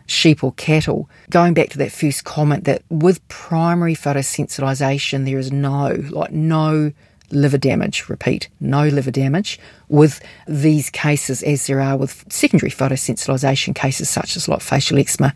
[0.07, 5.53] sheep or cattle, going back to that first comment that with primary photosensitization, there is
[5.53, 6.93] no, like, no
[7.31, 8.09] liver damage.
[8.09, 9.59] Repeat, no liver damage
[9.89, 15.35] with these cases as there are with secondary photosensitization cases such as like facial eczema.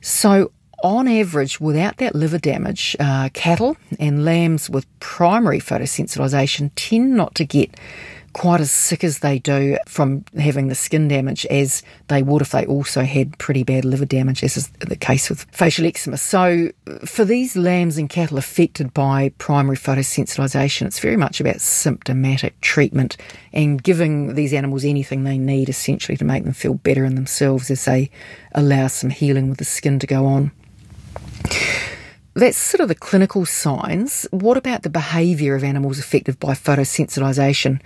[0.00, 0.50] So
[0.82, 7.34] on average, without that liver damage, uh, cattle and lambs with primary photosensitization tend not
[7.36, 7.74] to get
[8.32, 12.50] quite as sick as they do from having the skin damage as they would if
[12.50, 16.16] they also had pretty bad liver damage, as is the case with facial eczema.
[16.16, 16.70] So,
[17.04, 23.16] for these lambs and cattle affected by primary photosensitization, it's very much about symptomatic treatment
[23.52, 27.70] and giving these animals anything they need essentially to make them feel better in themselves
[27.70, 28.10] as they
[28.54, 30.52] allow some healing with the skin to go on.
[32.34, 34.26] That's sort of the clinical signs.
[34.30, 37.80] What about the behaviour of animals affected by photosensitisation?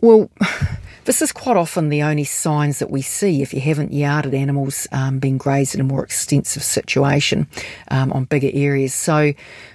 [0.00, 0.30] Well,
[1.04, 4.88] this is quite often the only signs that we see if you haven't yarded animals
[4.90, 7.46] um, being grazed in a more extensive situation
[7.90, 8.94] um, on bigger areas.
[8.94, 9.34] So,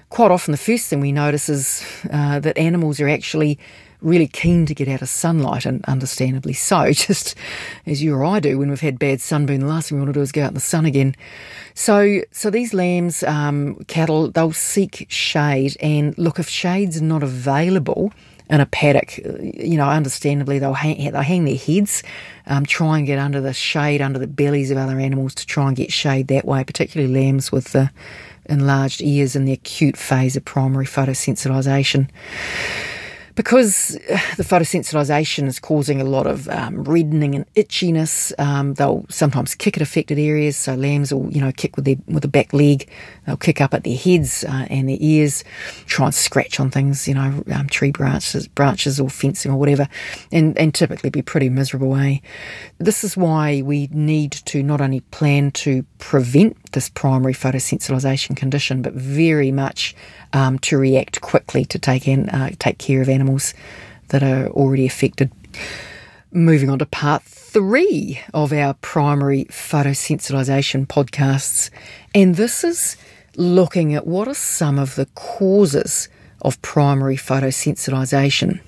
[0.10, 3.60] quite often the first thing we notice is uh, that animals are actually
[4.02, 7.36] really keen to get out of sunlight, and understandably so, just
[7.86, 9.60] as you or I do when we've had bad sunburn.
[9.60, 11.16] The last thing we want to do is go out in the sun again.
[11.74, 18.12] So, so these lambs, um, cattle, they'll seek shade, and look, if shade's not available,
[18.50, 22.02] in a paddock, you know, understandably they'll hang, they'll hang their heads,
[22.48, 25.68] um, try and get under the shade, under the bellies of other animals to try
[25.68, 27.92] and get shade that way, particularly lambs with the
[28.48, 32.10] enlarged ears in the acute phase of primary photosensitization
[33.40, 39.06] because uh, the photosensitization is causing a lot of um, reddening and itchiness, um, they'll
[39.08, 40.58] sometimes kick at affected areas.
[40.58, 42.90] So lambs will, you know, kick with their with the back leg.
[43.26, 45.46] They'll kick up at their heads uh, and their ears,
[45.86, 49.88] try and scratch on things, you know, um, tree branches, branches or fencing or whatever,
[50.34, 51.96] and and typically be pretty miserable.
[51.96, 52.18] Eh?
[52.78, 58.82] This is why we need to not only plan to prevent this primary photosensitization condition,
[58.82, 59.96] but very much
[60.34, 63.54] um, to react quickly to take in, uh, take care of animals
[64.10, 65.32] that are already affected.
[66.32, 71.70] Moving on to part three of our primary photosensitization podcasts,
[72.14, 72.98] and this is
[73.36, 76.10] looking at what are some of the causes
[76.42, 78.60] of primary photosensitization.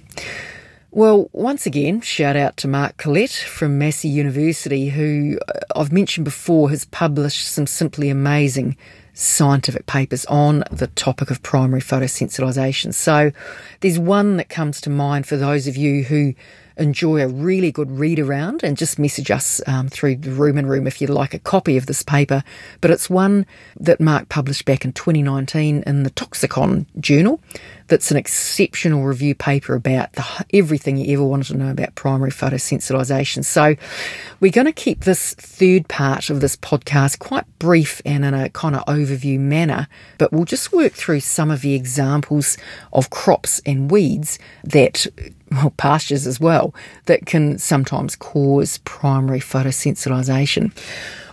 [0.94, 6.26] Well, once again, shout out to Mark Collett from Massey University, who uh, I've mentioned
[6.26, 8.76] before has published some simply amazing
[9.22, 12.94] scientific papers on the topic of primary photosensitization.
[12.94, 13.32] So
[13.82, 16.34] there's one that comes to mind for those of you who
[16.78, 20.88] enjoy a really good read around and just message us um, through the Rumen Room
[20.88, 22.44] if you'd like a copy of this paper.
[22.80, 23.46] But it's one
[23.80, 27.40] that Mark published back in 2019 in the Toxicon Journal
[27.92, 32.32] that's an exceptional review paper about the, everything you ever wanted to know about primary
[32.32, 33.44] photosensitization.
[33.44, 33.76] So,
[34.40, 38.50] we're going to keep this third part of this podcast quite brief and in a
[38.50, 42.58] kind of overview manner, but we'll just work through some of the examples
[42.94, 45.06] of crops and weeds that,
[45.52, 46.74] well, pastures as well,
[47.08, 50.72] that can sometimes cause primary photosensitization.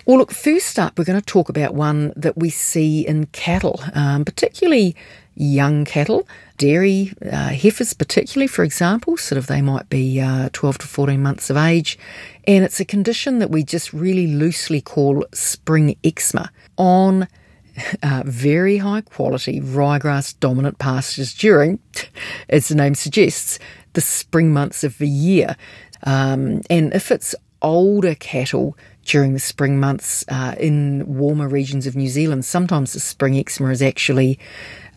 [0.07, 3.81] Well, look, first up, we're going to talk about one that we see in cattle,
[3.95, 4.97] um, particularly
[5.39, 10.79] young cattle dairy uh, heifers, particularly, for example, sort of they might be uh, 12
[10.79, 11.99] to 14 months of age.
[12.47, 17.29] And it's a condition that we just really loosely call spring eczema on
[18.03, 21.79] uh, very high quality ryegrass dominant pastures during,
[22.49, 23.59] as the name suggests,
[23.95, 25.57] the spring months of the year.
[26.03, 31.97] Um, and if it's older cattle during the spring months uh, in warmer regions of
[31.97, 34.39] New Zealand, sometimes the spring eczema is actually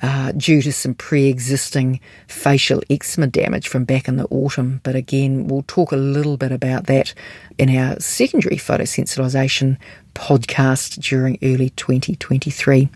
[0.01, 4.81] uh, due to some pre existing facial eczema damage from back in the autumn.
[4.83, 7.13] But again, we'll talk a little bit about that
[7.57, 9.77] in our secondary photosensitization
[10.15, 12.89] podcast during early 2023.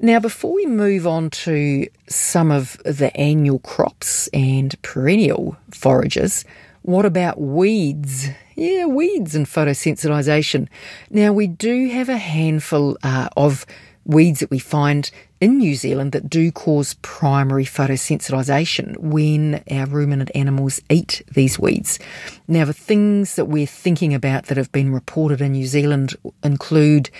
[0.00, 6.44] Now, before we move on to some of the annual crops and perennial forages,
[6.82, 8.28] what about weeds?
[8.54, 10.68] Yeah, weeds and photosensitization.
[11.10, 13.66] Now, we do have a handful uh, of
[14.04, 20.30] weeds that we find in New Zealand that do cause primary photosensitization when our ruminant
[20.34, 21.98] animals eat these weeds.
[22.46, 27.10] Now, the things that we're thinking about that have been reported in New Zealand include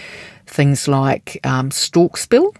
[0.46, 2.54] things like um, storksbill,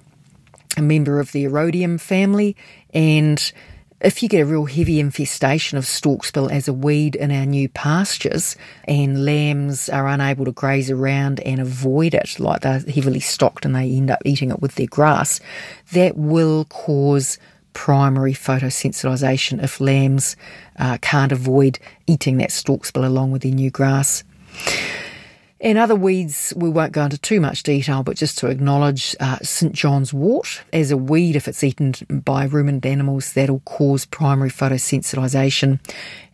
[0.76, 2.56] a member of the Erodium family,
[2.94, 3.52] and
[4.00, 7.68] if you get a real heavy infestation of storksbill as a weed in our new
[7.68, 13.64] pastures and lambs are unable to graze around and avoid it, like they're heavily stocked
[13.64, 15.40] and they end up eating it with their grass,
[15.92, 17.38] that will cause
[17.72, 20.36] primary photosensitization if lambs
[20.78, 24.22] uh, can't avoid eating that storksbill along with their new grass.
[25.60, 29.38] And other weeds, we won't go into too much detail, but just to acknowledge uh,
[29.42, 29.72] St.
[29.72, 35.80] John's wort as a weed, if it's eaten by ruminant animals, that'll cause primary photosensitization,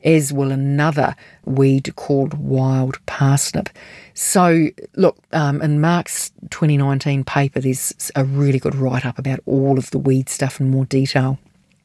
[0.05, 1.17] as will another
[1.47, 3.71] weed called wild parsnip.
[4.13, 9.79] So, look, um, in Mark's 2019 paper, there's a really good write up about all
[9.79, 11.39] of the weed stuff in more detail.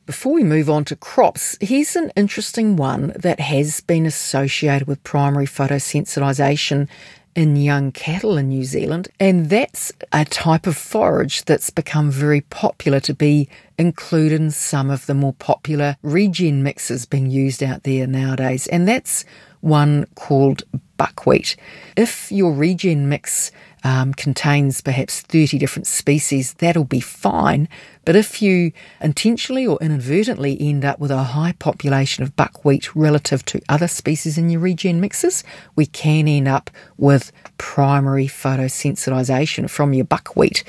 [0.05, 5.03] Before we move on to crops, here's an interesting one that has been associated with
[5.03, 6.87] primary photosensitization
[7.35, 12.41] in young cattle in New Zealand, and that's a type of forage that's become very
[12.41, 17.83] popular to be included in some of the more popular regen mixes being used out
[17.83, 19.25] there nowadays, and that's
[19.61, 20.63] one called
[20.97, 21.55] buckwheat.
[21.95, 23.51] If your regen mix
[23.83, 27.67] um, contains perhaps 30 different species, that'll be fine.
[28.05, 28.71] But if you
[29.01, 34.37] intentionally or inadvertently end up with a high population of buckwheat relative to other species
[34.37, 35.43] in your regen mixes,
[35.75, 40.63] we can end up with primary photosensitization from your buckwheat.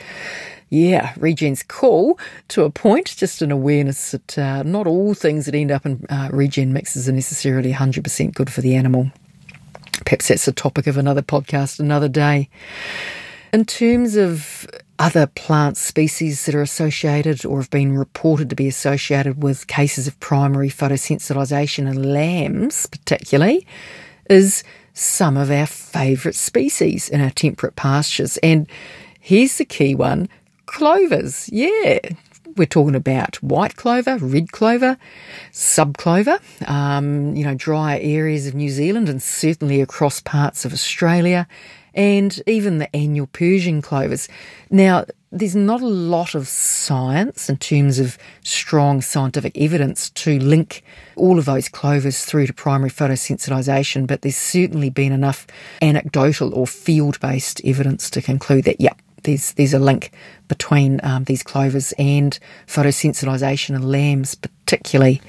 [0.69, 5.55] Yeah, regen's cool to a point, just an awareness that uh, not all things that
[5.55, 9.11] end up in uh, regen mixes are necessarily 100% good for the animal.
[10.05, 12.49] Perhaps that's the topic of another podcast another day.
[13.53, 14.67] In terms of
[14.99, 20.07] other plant species that are associated or have been reported to be associated with cases
[20.07, 23.67] of primary photosensitization in lambs, particularly,
[24.29, 24.63] is
[24.93, 28.37] some of our favourite species in our temperate pastures.
[28.39, 28.69] And
[29.21, 30.29] here's the key one
[30.67, 31.49] clovers.
[31.51, 31.99] Yeah,
[32.57, 34.97] we're talking about white clover, red clover,
[35.53, 41.47] subclover, um, you know, drier areas of New Zealand and certainly across parts of Australia,
[41.95, 44.29] and even the annual Persian clovers.
[44.71, 50.83] Now, there's not a lot of science in terms of strong scientific evidence to link
[51.15, 55.47] all of those clovers through to primary photosensitization, but there's certainly been enough
[55.81, 60.13] anecdotal or field based evidence to conclude that, yep, there's there's a link
[60.49, 65.21] between um, these clovers and photosensitization in lambs, particularly.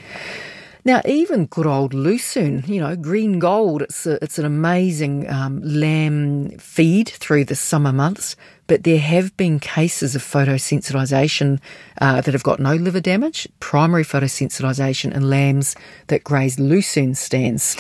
[0.84, 5.62] Now, even good old lucerne, you know, green gold, it's, a, it's an amazing um,
[5.62, 8.36] lamb feed through the summer months,
[8.66, 11.60] but there have been cases of photosensitization
[12.02, 15.76] uh, that have got no liver damage, primary photosensitization in lambs
[16.08, 17.78] that graze lucerne stands.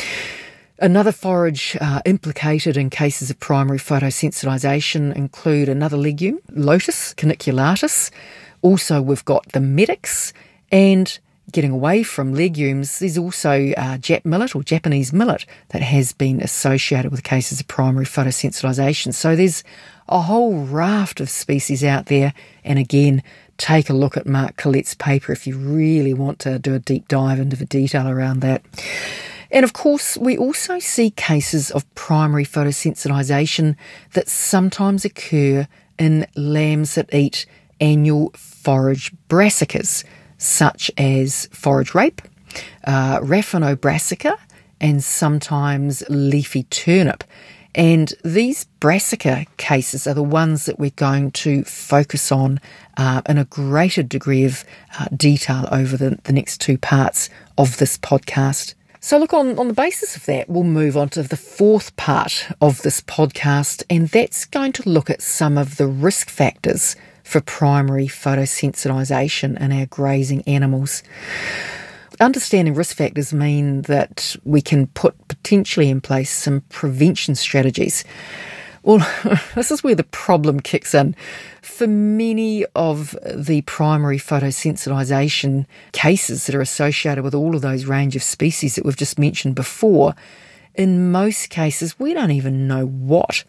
[0.81, 8.09] Another forage uh, implicated in cases of primary photosensitization include another legume, lotus corniculatus.
[8.63, 10.33] Also, we've got the medics
[10.71, 11.19] and
[11.51, 16.41] getting away from legumes, there's also uh, Jap millet or Japanese millet that has been
[16.41, 19.13] associated with cases of primary photosensitization.
[19.13, 19.63] So there's
[20.07, 22.33] a whole raft of species out there.
[22.63, 23.21] And again,
[23.57, 27.07] take a look at Mark Collett's paper if you really want to do a deep
[27.07, 28.63] dive into the detail around that.
[29.51, 33.75] And of course, we also see cases of primary photosensitization
[34.13, 35.67] that sometimes occur
[35.99, 37.45] in lambs that eat
[37.79, 40.03] annual forage brassicas,
[40.37, 42.21] such as forage rape,
[42.85, 44.35] uh, Raphanobrassica,
[44.79, 47.23] and sometimes leafy turnip.
[47.73, 52.59] And these brassica cases are the ones that we're going to focus on
[52.97, 54.65] uh, in a greater degree of
[54.99, 58.73] uh, detail over the, the next two parts of this podcast.
[59.03, 62.47] So, look, on, on the basis of that, we'll move on to the fourth part
[62.61, 67.41] of this podcast, and that's going to look at some of the risk factors for
[67.41, 71.01] primary photosensitization in our grazing animals.
[72.19, 78.03] Understanding risk factors mean that we can put potentially in place some prevention strategies
[78.83, 78.99] well,
[79.55, 81.15] this is where the problem kicks in.
[81.61, 88.15] For many of the primary photosensitization cases that are associated with all of those range
[88.15, 90.15] of species that we've just mentioned before,
[90.75, 93.43] in most cases, we don't even know what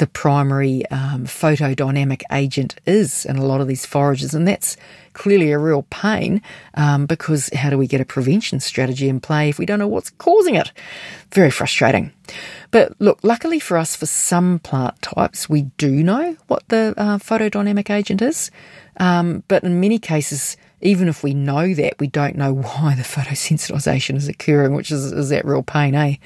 [0.00, 4.78] the primary um, photodynamic agent is in a lot of these forages, and that's
[5.12, 6.40] clearly a real pain
[6.72, 9.86] um, because how do we get a prevention strategy in play if we don't know
[9.86, 10.72] what's causing it?
[11.32, 12.12] Very frustrating.
[12.70, 17.18] But look, luckily for us, for some plant types, we do know what the uh,
[17.18, 18.50] photodynamic agent is,
[18.96, 23.02] um, but in many cases, even if we know that, we don't know why the
[23.02, 26.16] photosensitization is occurring, which is, is that real pain, eh?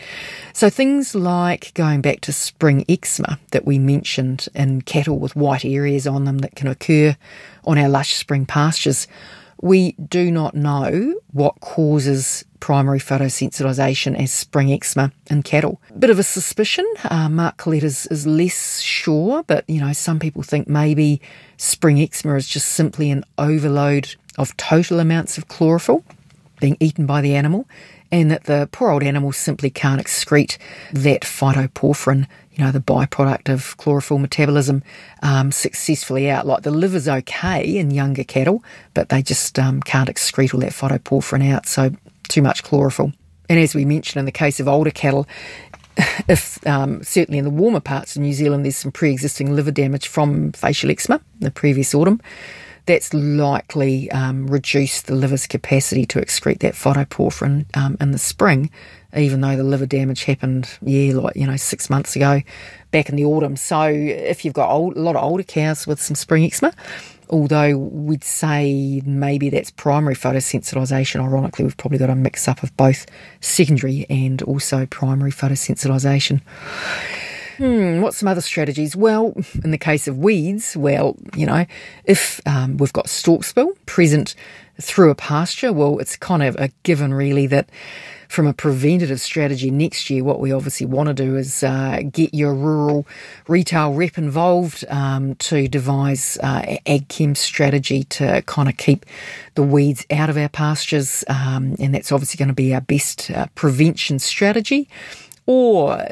[0.52, 5.64] So things like going back to spring eczema that we mentioned in cattle with white
[5.64, 7.16] areas on them that can occur
[7.64, 9.06] on our lush spring pastures,
[9.60, 15.80] we do not know what causes primary photosensitization as spring eczema in cattle.
[15.98, 16.86] Bit of a suspicion.
[17.04, 21.20] Uh, Mark Collett is, is less sure, but you know, some people think maybe
[21.56, 26.04] spring eczema is just simply an overload of total amounts of chlorophyll.
[26.60, 27.66] being eaten by the animal,
[28.12, 30.56] and that the poor old animal simply can't excrete
[30.92, 34.82] that phytoporphyrin, you know, the byproduct of chlorophyll metabolism,
[35.22, 36.46] um, successfully out.
[36.46, 38.62] Like the liver's okay in younger cattle,
[38.94, 41.90] but they just um, can't excrete all that phytoporphyrin out, so
[42.28, 43.12] too much chlorophyll.
[43.48, 45.26] And as we mentioned in the case of older cattle,
[46.28, 50.08] if um, certainly in the warmer parts of New Zealand there's some pre-existing liver damage
[50.08, 52.20] from facial eczema in the previous autumn,
[52.86, 58.70] that's likely um, reduced the liver's capacity to excrete that phytoporphyrin um, in the spring,
[59.16, 62.42] even though the liver damage happened, yeah, like, you know, six months ago
[62.90, 63.56] back in the autumn.
[63.56, 66.72] So if you've got old, a lot of older cows with some spring eczema,
[67.30, 71.22] although we'd say maybe that's primary photosensitization.
[71.22, 73.06] Ironically, we've probably got a mix up of both
[73.40, 76.42] secondary and also primary photosensitization.
[77.56, 78.96] Hmm, what's some other strategies?
[78.96, 81.66] Well, in the case of weeds, well, you know,
[82.04, 84.34] if um, we've got storksbill present
[84.80, 87.68] through a pasture, well, it's kind of a given, really, that
[88.28, 92.34] from a preventative strategy next year, what we obviously want to do is uh, get
[92.34, 93.06] your rural
[93.46, 99.06] retail rep involved um, to devise uh, ag chem strategy to kind of keep
[99.54, 103.30] the weeds out of our pastures, um, and that's obviously going to be our best
[103.30, 104.88] uh, prevention strategy.
[105.46, 106.02] Or,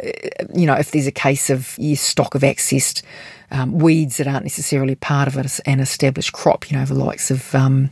[0.55, 3.03] you know, if there's a case of your stock of accessed
[3.51, 7.55] um, weeds that aren't necessarily part of an established crop, you know, the likes of,
[7.55, 7.91] um,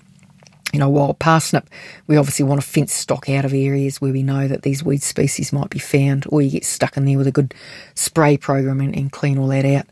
[0.73, 1.69] you know, wild parsnip,
[2.07, 5.03] we obviously want to fence stock out of areas where we know that these weed
[5.03, 7.55] species might be found, or you get stuck in there with a good
[7.95, 9.87] spray program and, and clean all that out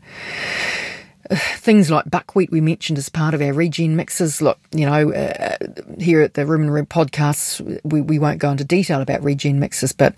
[1.57, 4.41] things like buckwheat we mentioned as part of our regen mixes.
[4.41, 5.57] Look, you know, uh,
[5.99, 9.91] here at the Rumen Room podcasts, we, we won't go into detail about regen mixes,
[9.91, 10.15] but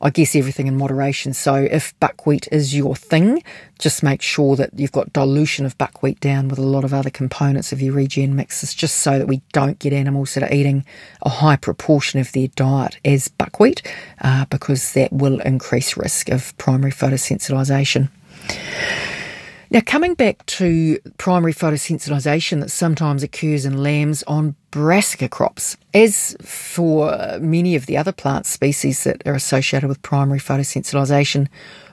[0.00, 1.32] I guess everything in moderation.
[1.32, 3.42] So if buckwheat is your thing,
[3.80, 7.10] just make sure that you've got dilution of buckwheat down with a lot of other
[7.10, 10.84] components of your regen mixes, just so that we don't get animals that are eating
[11.22, 13.82] a high proportion of their diet as buckwheat,
[14.20, 18.10] uh, because that will increase risk of primary photosensitization.
[19.72, 26.36] Now, coming back to primary photosensitization that sometimes occurs in lambs on brassica crops, as
[26.42, 31.48] for many of the other plant species that are associated with primary photosensitization,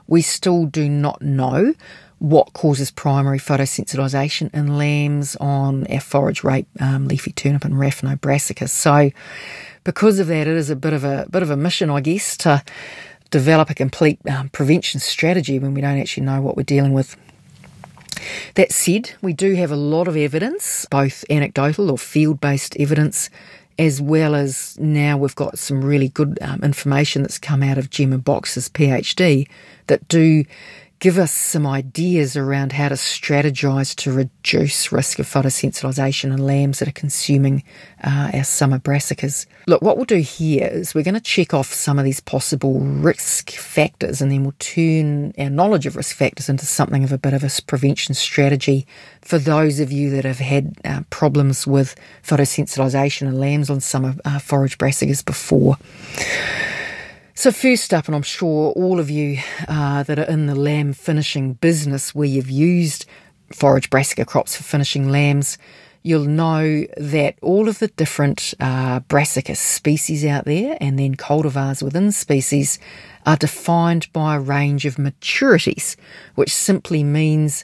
[0.08, 1.74] we still do not know
[2.18, 8.68] what causes primary photosensitization in lambs on our forage rape, um, leafy turnip, and Raphanobrassica.
[8.68, 9.10] So,
[9.86, 12.36] because of that, it is a bit of a bit of a mission, I guess,
[12.40, 12.62] to
[13.32, 17.16] develop a complete um, prevention strategy when we don't actually know what we're dealing with.
[18.56, 23.30] That said, we do have a lot of evidence, both anecdotal or field based evidence,
[23.78, 27.90] as well as now we've got some really good um, information that's come out of
[27.90, 29.48] Gemma Box's PhD
[29.88, 30.44] that do
[31.00, 36.80] give us some ideas around how to strategize to reduce risk of photosensitization in lambs
[36.80, 37.64] that are consuming
[38.04, 39.46] uh, our summer brassicas.
[39.66, 42.82] Look, what we'll do here is we're going to check off some of these possible
[42.82, 47.18] risk factors and then we'll turn our knowledge of risk factors into something of a
[47.18, 48.86] bit of a prevention strategy
[49.22, 54.16] for those of you that have had uh, problems with photosensitization in lambs on summer
[54.26, 55.78] uh, forage brassicas before.
[57.40, 60.92] So, first up, and I'm sure all of you uh, that are in the lamb
[60.92, 63.06] finishing business where you've used
[63.54, 65.58] forage brassica crops for finishing lambs,
[66.04, 71.82] you'll know that all of the different uh, brassica species out there and then cultivars
[71.82, 72.78] within species
[73.26, 75.96] are defined by a range of maturities,
[76.36, 77.64] which simply means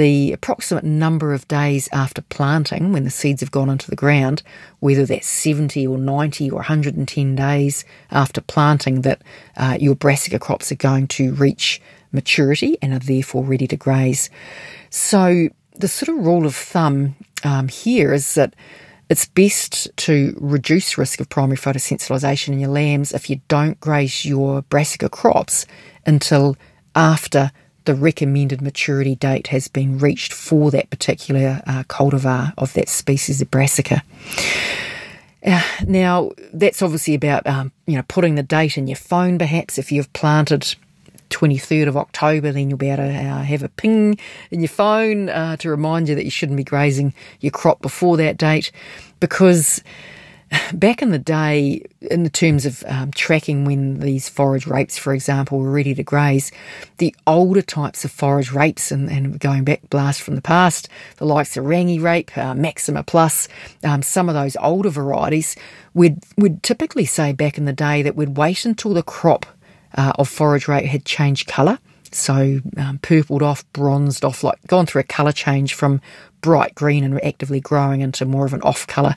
[0.00, 4.42] the approximate number of days after planting, when the seeds have gone into the ground,
[4.78, 9.20] whether that's 70 or 90 or 110 days after planting, that
[9.58, 11.82] uh, your brassica crops are going to reach
[12.12, 14.30] maturity and are therefore ready to graze.
[14.88, 18.56] So, the sort of rule of thumb um, here is that
[19.10, 24.24] it's best to reduce risk of primary photosensitization in your lambs if you don't graze
[24.24, 25.66] your brassica crops
[26.06, 26.56] until
[26.94, 27.52] after
[27.90, 33.42] the recommended maturity date has been reached for that particular uh, cultivar of that species
[33.42, 34.04] of brassica.
[35.44, 39.38] Uh, now, that's obviously about um, you know putting the date in your phone.
[39.38, 40.76] Perhaps if you've planted
[41.30, 44.16] 23rd of October, then you'll be able to uh, have a ping
[44.52, 48.16] in your phone uh, to remind you that you shouldn't be grazing your crop before
[48.18, 48.70] that date,
[49.18, 49.82] because
[50.72, 55.12] back in the day, in the terms of um, tracking when these forage rapes, for
[55.12, 56.50] example, were ready to graze,
[56.98, 61.26] the older types of forage rapes, and, and going back blast from the past, the
[61.26, 63.48] likes of Rangi rape, uh, Maxima Plus,
[63.84, 65.56] um, some of those older varieties,
[65.94, 69.46] we'd, we'd typically say back in the day that we'd wait until the crop
[69.96, 71.78] uh, of forage rape had changed colour
[72.12, 76.00] So um, purpled off, bronzed off, like gone through a colour change from
[76.40, 79.16] bright green and actively growing into more of an off colour.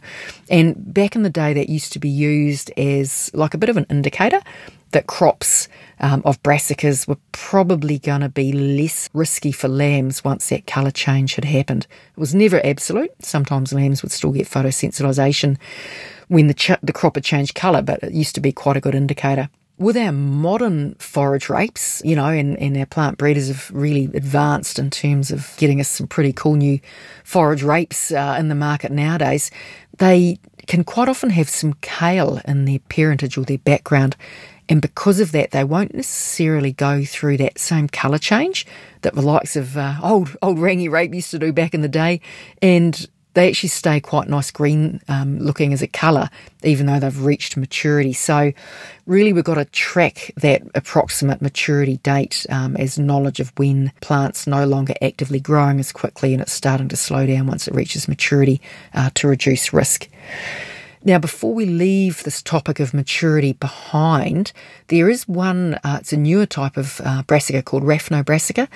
[0.49, 3.77] And back in the day, that used to be used as like a bit of
[3.77, 4.41] an indicator
[4.91, 5.67] that crops
[5.99, 10.91] um, of brassicas were probably going to be less risky for lambs once that colour
[10.91, 11.87] change had happened.
[12.15, 13.11] It was never absolute.
[13.19, 15.57] Sometimes lambs would still get photosensitisation
[16.27, 18.81] when the, ch- the crop had changed colour, but it used to be quite a
[18.81, 19.49] good indicator
[19.83, 24.79] with our modern forage rapes, you know, and, and our plant breeders have really advanced
[24.79, 26.79] in terms of getting us some pretty cool new
[27.23, 29.51] forage rapes uh, in the market nowadays,
[29.97, 34.15] they can quite often have some kale in their parentage or their background.
[34.69, 38.65] And because of that, they won't necessarily go through that same colour change
[39.01, 41.89] that the likes of uh, old old Rangi rape used to do back in the
[41.89, 42.21] day.
[42.61, 46.29] And they actually stay quite nice green um, looking as a colour,
[46.63, 48.13] even though they've reached maturity.
[48.13, 48.53] So,
[49.05, 54.45] really, we've got to track that approximate maturity date um, as knowledge of when plants
[54.47, 58.07] no longer actively growing as quickly and it's starting to slow down once it reaches
[58.07, 58.61] maturity
[58.93, 60.07] uh, to reduce risk.
[61.05, 64.53] Now, before we leave this topic of maturity behind,
[64.87, 68.69] there is one, uh, it's a newer type of uh, brassica called Raphanobrassica.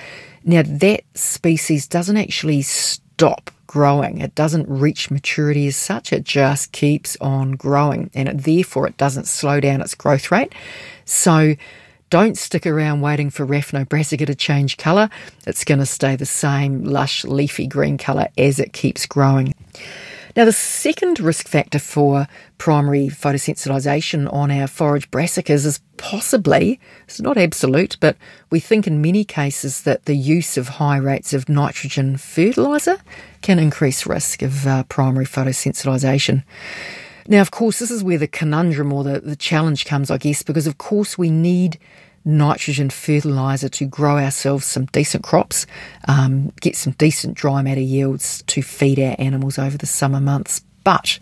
[0.44, 4.18] Now, that species doesn't actually stop growing.
[4.18, 6.12] It doesn't reach maturity as such.
[6.12, 10.52] It just keeps on growing and it, therefore it doesn't slow down its growth rate.
[11.04, 11.54] So
[12.10, 15.10] don't stick around waiting for Raphanobrassica to change colour.
[15.46, 19.54] It's going to stay the same lush leafy green colour as it keeps growing.
[20.38, 22.28] Now, the second risk factor for
[22.58, 26.78] primary photosensitization on our forage brassicas is possibly,
[27.08, 28.16] it's not absolute, but
[28.48, 32.98] we think in many cases that the use of high rates of nitrogen fertiliser
[33.42, 36.44] can increase risk of uh, primary photosensitization.
[37.26, 40.44] Now, of course, this is where the conundrum or the, the challenge comes, I guess,
[40.44, 41.80] because of course we need
[42.28, 45.66] nitrogen fertiliser to grow ourselves some decent crops,
[46.06, 50.60] um, get some decent dry matter yields to feed our animals over the summer months.
[50.84, 51.18] But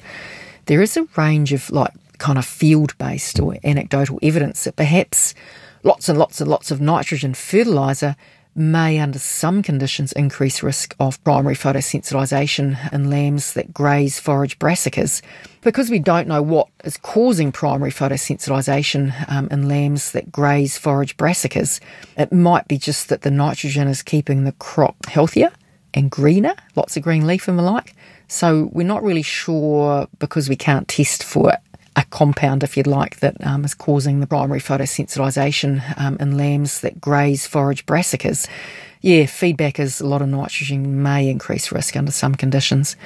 [0.66, 5.34] there is a range of like kind of field based or anecdotal evidence that perhaps
[5.82, 8.16] lots and lots and lots of nitrogen fertiliser
[8.56, 15.22] may, under some conditions, increase risk of primary photosensitization in lambs that graze forage brassicas.
[15.62, 21.16] Because we don't know what is causing primary photosensitization um, in lambs that graze forage
[21.16, 21.80] brassicas,
[22.16, 25.50] it might be just that the nitrogen is keeping the crop healthier
[25.92, 27.94] and greener, lots of green leaf and the like.
[28.28, 31.56] So we're not really sure because we can't test for
[31.96, 36.82] a compound, if you'd like, that um, is causing the primary photosensitization um, in lambs
[36.82, 38.46] that graze forage brassicas.
[39.00, 42.96] Yeah, feedback is a lot of nitrogen may increase risk under some conditions.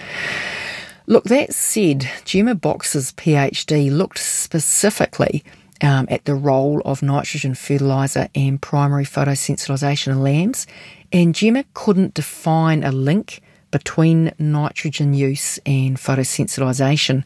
[1.07, 5.45] Look, that said, Gemma Box's PhD looked specifically
[5.83, 10.67] um, at the role of nitrogen fertiliser and primary photosensitization in lambs,
[11.13, 13.41] and Gemma couldn't define a link
[13.71, 17.25] between nitrogen use and photosensitization,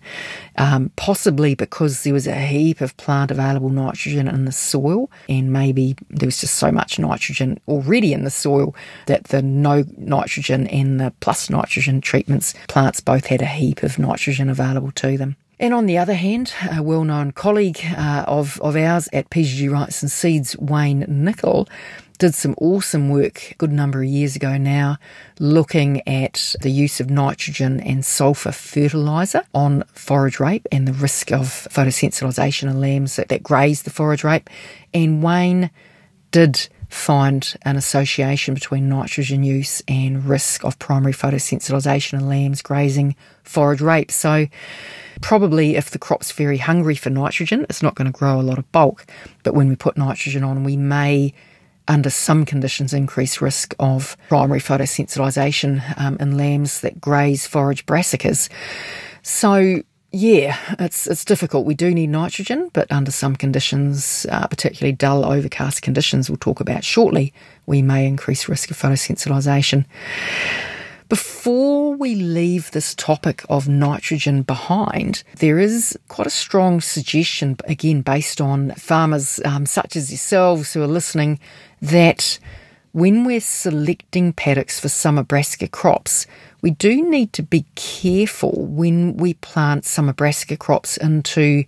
[0.57, 5.53] um, possibly because there was a heap of plant available nitrogen in the soil, and
[5.53, 8.75] maybe there was just so much nitrogen already in the soil
[9.07, 13.99] that the no nitrogen and the plus nitrogen treatments, plants both had a heap of
[13.99, 15.37] nitrogen available to them.
[15.61, 19.71] And on the other hand, a well known colleague uh, of, of ours at PGG
[19.71, 21.69] Wrightson and Seeds, Wayne Nicol,
[22.19, 24.99] did some awesome work a good number of years ago now
[25.39, 31.33] looking at the use of nitrogen and sulfur fertilizer on forage rape and the risk
[31.33, 34.49] of photosensitization in lambs that, that graze the forage rape.
[34.93, 35.71] And Wayne
[36.31, 43.17] did find an association between nitrogen use and risk of primary photosensitization in lambs grazing
[43.43, 44.13] forage rape.
[44.13, 44.47] So
[45.21, 48.59] probably if the crop's very hungry for nitrogen, it's not going to grow a lot
[48.59, 49.07] of bulk.
[49.43, 51.35] But when we put nitrogen on, we may
[51.89, 58.49] under some conditions, increased risk of primary photosensitization um, in lambs that graze forage brassicas.
[59.23, 61.67] So, yeah, it's it's difficult.
[61.67, 66.61] We do need nitrogen, but under some conditions, uh, particularly dull, overcast conditions, we'll talk
[66.61, 67.33] about shortly,
[67.67, 69.87] we may increase risk of photosensitization.
[71.11, 78.01] Before we leave this topic of nitrogen behind, there is quite a strong suggestion, again,
[78.01, 81.39] based on farmers um, such as yourselves who are listening,
[81.85, 82.39] that
[82.93, 86.27] when we're selecting paddocks for summer brassica crops,
[86.63, 91.65] we do need to be careful when we plant summer brassica crops into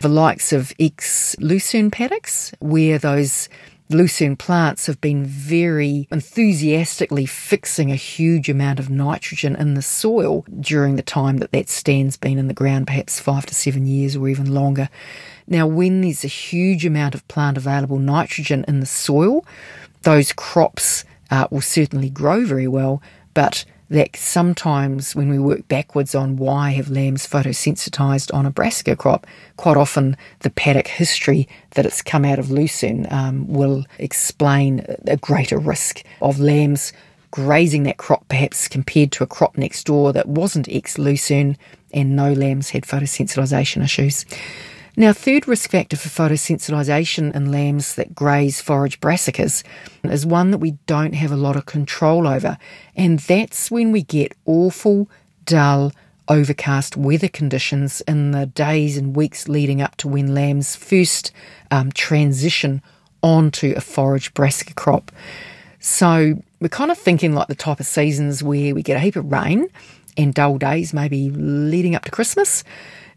[0.00, 3.48] the likes of ex lucerne paddocks, where those
[3.90, 10.44] lucerne plants have been very enthusiastically fixing a huge amount of nitrogen in the soil
[10.60, 14.14] during the time that that stand's been in the ground, perhaps five to seven years
[14.16, 14.88] or even longer.
[15.48, 19.44] Now, when there's a huge amount of plant available nitrogen in the soil,
[20.02, 23.02] those crops uh, will certainly grow very well,
[23.34, 28.94] but that sometimes when we work backwards on why have lambs photosensitized on a brassica
[28.94, 29.26] crop,
[29.56, 35.16] quite often the paddock history that it's come out of lucerne um, will explain a
[35.16, 36.92] greater risk of lambs
[37.30, 41.56] grazing that crop perhaps compared to a crop next door that wasn't ex lucerne
[41.92, 44.26] and no lambs had photosensitization issues.
[44.98, 49.62] Now, third risk factor for photosensitization in lambs that graze forage brassicas
[50.02, 52.58] is one that we don't have a lot of control over,
[52.96, 55.08] and that's when we get awful,
[55.44, 55.92] dull,
[56.26, 61.30] overcast weather conditions in the days and weeks leading up to when lambs first
[61.70, 62.82] um, transition
[63.22, 65.12] onto a forage brassica crop.
[65.78, 69.14] So we're kind of thinking like the type of seasons where we get a heap
[69.14, 69.68] of rain
[70.16, 72.64] and dull days, maybe leading up to Christmas.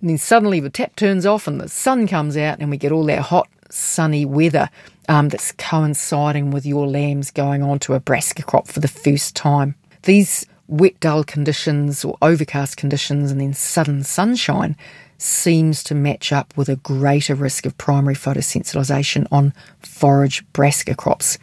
[0.02, 2.92] And then suddenly the tap turns off and the sun comes out, and we get
[2.92, 4.70] all that hot, sunny weather
[5.08, 9.36] um, that's coinciding with your lambs going on to a brassica crop for the first
[9.36, 9.76] time.
[10.04, 14.76] These wet, dull conditions or overcast conditions and then sudden sunshine
[15.18, 21.38] seems to match up with a greater risk of primary photosensitization on forage brassica crops.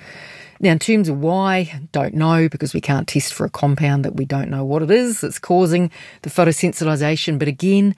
[0.60, 4.16] Now, in terms of why, don't know because we can't test for a compound that
[4.16, 5.92] we don't know what it is that's causing
[6.22, 7.38] the photosensitization.
[7.38, 7.94] But again,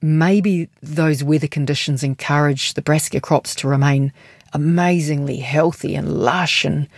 [0.00, 4.12] maybe those weather conditions encourage the brassica crops to remain
[4.52, 6.88] amazingly healthy and lush and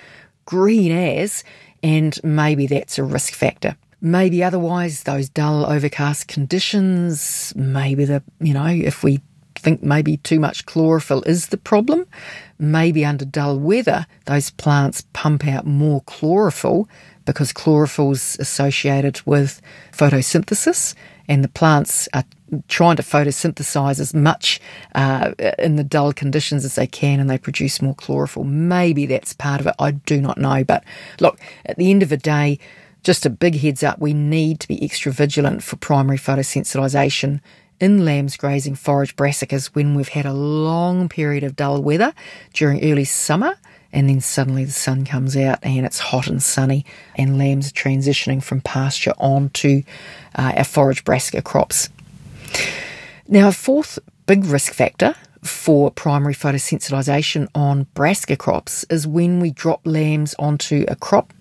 [0.44, 1.44] green as,
[1.82, 3.76] and maybe that's a risk factor.
[4.00, 9.20] Maybe otherwise, those dull, overcast conditions, maybe the, you know, if we
[9.56, 12.06] think maybe too much chlorophyll is the problem.
[12.58, 16.88] Maybe under dull weather, those plants pump out more chlorophyll
[17.24, 19.60] because chlorophyll's associated with
[19.92, 20.94] photosynthesis,
[21.28, 22.24] and the plants are
[22.68, 24.60] trying to photosynthesize as much
[24.94, 28.44] uh, in the dull conditions as they can, and they produce more chlorophyll.
[28.44, 29.74] Maybe that's part of it.
[29.78, 30.84] I do not know, but
[31.20, 32.58] look, at the end of the day.
[33.02, 37.40] Just a big heads up, we need to be extra vigilant for primary photosensitization
[37.80, 42.12] in lambs grazing forage brassicas when we've had a long period of dull weather
[42.52, 43.56] during early summer
[43.92, 46.84] and then suddenly the sun comes out and it's hot and sunny
[47.16, 49.82] and lambs are transitioning from pasture on to
[50.36, 51.88] uh, our forage brassica crops.
[53.28, 59.50] Now, a fourth big risk factor for primary photosensitization on brassica crops is when we
[59.50, 61.32] drop lambs onto a crop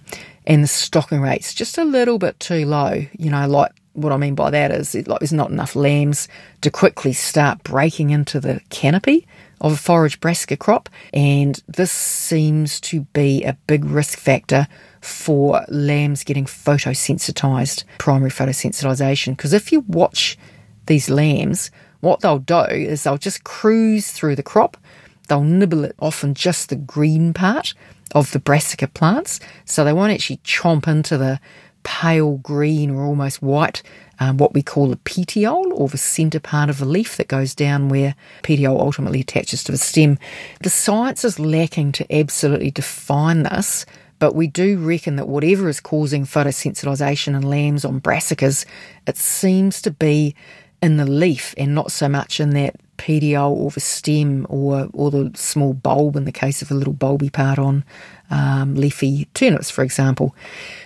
[0.45, 4.17] and the stocking rate's just a little bit too low, you know, like what I
[4.17, 6.27] mean by that is like there's not enough lambs
[6.61, 9.27] to quickly start breaking into the canopy
[9.61, 14.67] of a forage brassica crop, and this seems to be a big risk factor
[15.01, 19.35] for lambs getting photosensitized, primary photosensitization.
[19.35, 20.37] Because if you watch
[20.89, 21.71] these lambs,
[22.01, 24.75] what they'll do is they'll just cruise through the crop,
[25.29, 27.73] they'll nibble at often just the green part
[28.13, 31.39] of the brassica plants, so they won't actually chomp into the
[31.83, 33.81] pale green or almost white,
[34.19, 37.55] um, what we call the petiole or the centre part of the leaf that goes
[37.55, 40.17] down where petiole ultimately attaches to the stem.
[40.61, 43.85] The science is lacking to absolutely define this,
[44.19, 48.65] but we do reckon that whatever is causing photosensitization in lambs on brassicas,
[49.07, 50.35] it seems to be
[50.81, 55.09] in the leaf and not so much in that petiole or the stem or or
[55.09, 57.83] the small bulb in the case of a little bulby part on
[58.29, 60.35] um, leafy turnips, for example.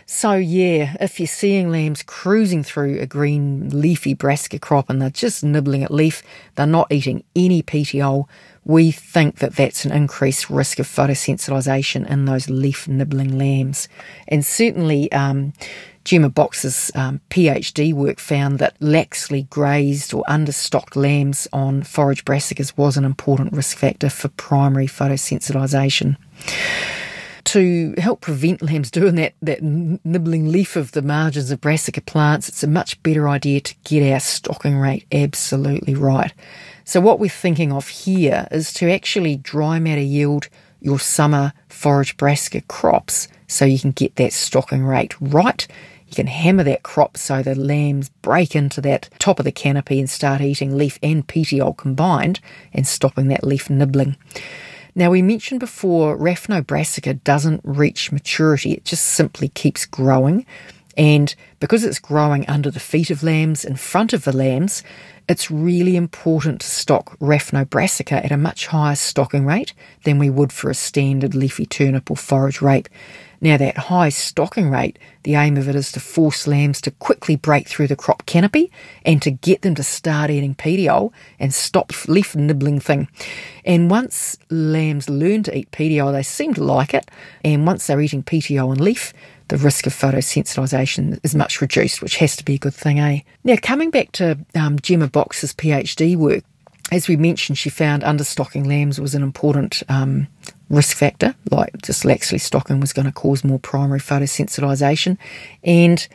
[0.05, 5.09] So yeah, if you're seeing lambs cruising through a green leafy brassica crop and they're
[5.09, 6.23] just nibbling at leaf,
[6.55, 8.29] they're not eating any petiole.
[8.63, 13.89] We think that that's an increased risk of photosensitization in those leaf nibbling lambs,
[14.27, 15.11] and certainly.
[15.11, 15.53] Um,
[16.03, 22.75] Gemma Box's um, PhD work found that laxly grazed or understocked lambs on forage brassicas
[22.77, 26.17] was an important risk factor for primary photosensitisation
[27.45, 32.49] To help prevent lambs doing that, that nibbling leaf of the margins of brassica plants,
[32.49, 36.33] it's a much better idea to get our stocking rate absolutely right.
[36.85, 40.49] So, what we're thinking of here is to actually dry matter yield
[40.81, 45.65] your summer forage brassica crops so you can get that stocking rate right
[46.13, 49.99] you can hammer that crop so the lambs break into that top of the canopy
[49.99, 52.39] and start eating leaf and petiole combined
[52.71, 54.15] and stopping that leaf nibbling.
[54.93, 60.45] Now, we mentioned before, Raphanobrassica doesn't reach maturity, it just simply keeps growing.
[60.95, 64.83] And because it's growing under the feet of lambs, in front of the lambs,
[65.27, 70.53] it's really important to stock Raphanobrassica at a much higher stocking rate than we would
[70.53, 72.87] for a standard leafy turnip or forage rape.
[73.43, 77.35] Now, that high stocking rate, the aim of it is to force lambs to quickly
[77.35, 78.71] break through the crop canopy
[79.05, 83.09] and to get them to start eating petiole and stop leaf nibbling thing.
[83.65, 87.11] And once lambs learn to eat petiole, they seem to like it.
[87.43, 89.11] And once they're eating petiole and leaf,
[89.49, 93.19] the risk of photosensitization is much reduced, which has to be a good thing, eh?
[93.43, 96.45] Now, coming back to um, Gemma Box's PhD work,
[96.93, 100.27] as we mentioned, she found understocking lambs was an important um,
[100.73, 105.17] risk factor, like just laxly stocking was going to cause more primary photosensitization.
[105.63, 106.07] And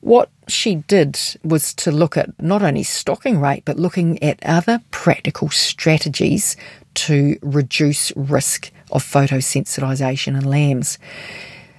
[0.00, 4.80] what she did was to look at not only stocking rate, but looking at other
[4.90, 6.56] practical strategies
[6.94, 10.98] to reduce risk of photosensitization in lambs.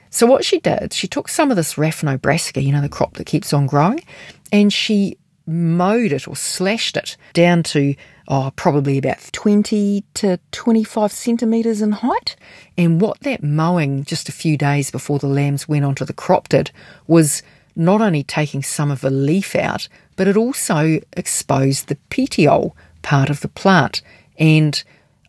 [0.10, 3.26] So what she did, she took some of this Raphanobrassica, you know, the crop that
[3.26, 4.04] keeps on growing,
[4.52, 7.96] and she mowed it or slashed it down to
[8.28, 12.36] oh, probably about 20 to 25 centimetres in height.
[12.78, 16.50] And what that mowing just a few days before the lambs went onto the crop
[16.50, 16.72] did
[17.08, 17.44] was
[17.76, 23.30] not only taking some of the leaf out, but it also exposed the petiole part
[23.30, 24.02] of the plant.
[24.40, 24.82] And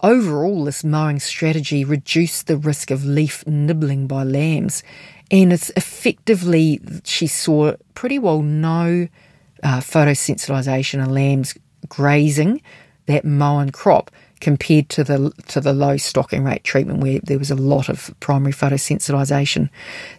[0.03, 4.83] overall, this mowing strategy reduced the risk of leaf nibbling by lambs.
[5.31, 9.09] And it's effectively, she saw pretty well no
[9.63, 12.61] uh, photosensitization in lambs grazing
[13.07, 17.51] that mown crop compared to the to the low stocking rate treatment where there was
[17.51, 19.71] a lot of primary photosensitization.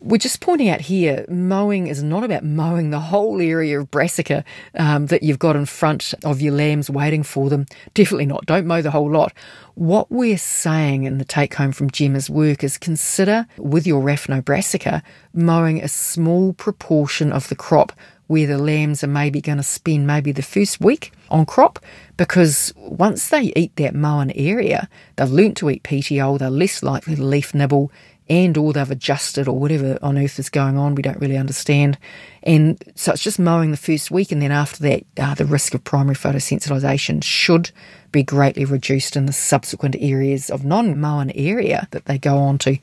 [0.02, 4.44] We're just pointing out here, mowing is not about mowing the whole area of brassica
[4.76, 7.66] um, that you've got in front of your lambs waiting for them.
[7.94, 8.46] Definitely not.
[8.46, 9.34] Don't mow the whole lot.
[9.76, 15.04] What we're saying in the take home from Gemma's work is consider with your Raphanobrassica
[15.34, 17.92] mowing a small proportion of the crop
[18.28, 21.80] where the lambs are maybe going to spend maybe the first week on crop
[22.18, 27.16] because once they eat that mown area, they've learnt to eat petiole, they're less likely
[27.16, 27.92] to leaf nibble
[28.30, 31.98] and or they've adjusted or whatever on earth is going on, we don't really understand.
[32.44, 35.74] And so it's just mowing the first week, and then after that, uh, the risk
[35.74, 37.72] of primary photosensitization should
[38.12, 42.78] be greatly reduced in the subsequent areas of non-mown area that they go on to.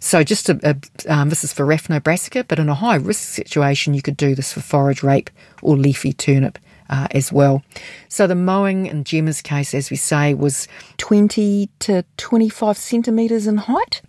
[0.00, 3.94] So just a, a, um, this is for Raphanobrassica, but in a high risk situation,
[3.94, 5.30] you could do this for forage rape
[5.62, 6.58] or leafy turnip
[6.88, 7.62] uh, as well.
[8.08, 10.68] So the mowing in Gemma's case, as we say, was
[10.98, 14.02] 20 to 25 centimetres in height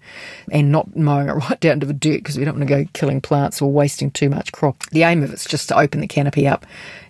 [0.51, 2.89] and not mowing it right down to the dirt because we don't want to go
[2.93, 4.83] killing plants or wasting too much crop.
[4.91, 6.65] The aim of it's just to open the canopy up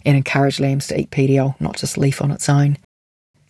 [0.06, 2.78] and encourage lambs to eat petiole, not just leaf on its own.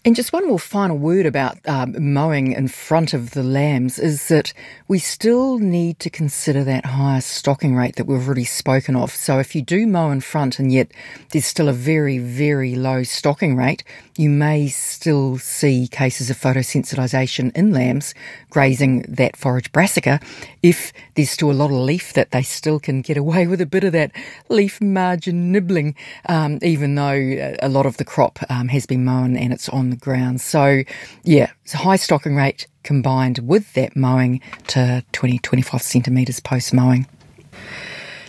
[0.10, 4.28] And just one more final word about um, mowing in front of the lambs is
[4.30, 4.54] that
[4.88, 9.12] we still need to consider that higher stocking rate that we've already spoken of.
[9.12, 10.92] So if you do mow in front and yet
[11.30, 13.84] there's still a very, very low stocking rate,
[14.18, 18.16] you may still see cases of photosensitization in lambs
[18.50, 20.20] grazing that forage brassica
[20.64, 23.66] if there's still a lot of leaf that they still can get away with a
[23.66, 24.12] bit of that
[24.50, 25.96] leaf margin nibbling,
[26.28, 29.90] um, even though a lot of the crop um, has been mown and it's on
[29.90, 30.42] the ground.
[30.42, 30.84] So,
[31.24, 36.74] yeah, it's a high stocking rate combined with that mowing to 20, 25 centimetres post
[36.74, 37.06] mowing.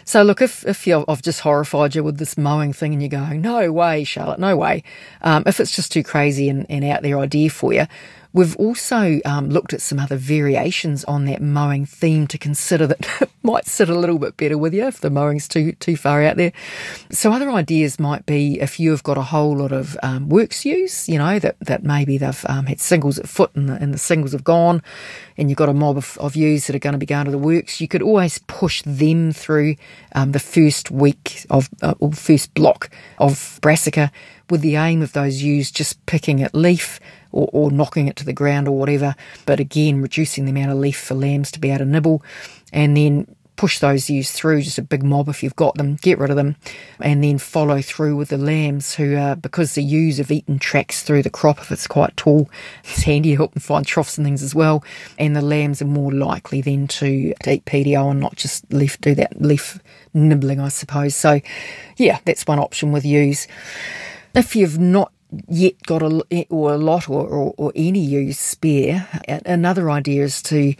[0.05, 3.09] So look, if, if you I've just horrified you with this mowing thing and you're
[3.09, 4.83] going, no way, Charlotte, no way.
[5.23, 7.87] Um, if it's just too crazy and, and out there idea for you,
[8.33, 13.29] We've also um, looked at some other variations on that mowing theme to consider that
[13.43, 16.37] might sit a little bit better with you if the mowing's too too far out
[16.37, 16.53] there.
[17.11, 20.65] So other ideas might be if you have got a whole lot of um, works
[20.65, 23.93] ewes, you know that that maybe they've um, had singles at foot and the, and
[23.93, 24.81] the singles have gone,
[25.37, 27.33] and you've got a mob of, of ewes that are going to be going to
[27.33, 27.81] the works.
[27.81, 29.75] You could always push them through
[30.15, 34.13] um, the first week of uh, or first block of brassica
[34.51, 37.01] with the aim of those ewes just picking at leaf
[37.33, 39.15] or, or knocking it to the ground or whatever.
[39.47, 42.23] But again, reducing the amount of leaf for lambs to be able to nibble,
[42.73, 43.27] and then
[43.61, 46.37] push those ewes through, just a big mob if you've got them, get rid of
[46.37, 46.57] them,
[46.99, 51.03] and then follow through with the lambs who are, because the ewes have eaten tracks
[51.03, 52.49] through the crop if it's quite tall,
[52.85, 54.83] it's handy to help them find troughs and things as well,
[55.19, 58.99] and the lambs are more likely then to, to eat petiole and not just leaf,
[59.03, 59.79] do that leaf
[60.15, 61.15] nibbling, I suppose.
[61.15, 61.43] So,
[61.99, 63.47] yeah, that's one option with ewes.
[64.35, 65.13] If you've not
[65.49, 69.07] yet got a or a lot or, or, or any ewes spare.
[69.47, 70.75] Another idea is to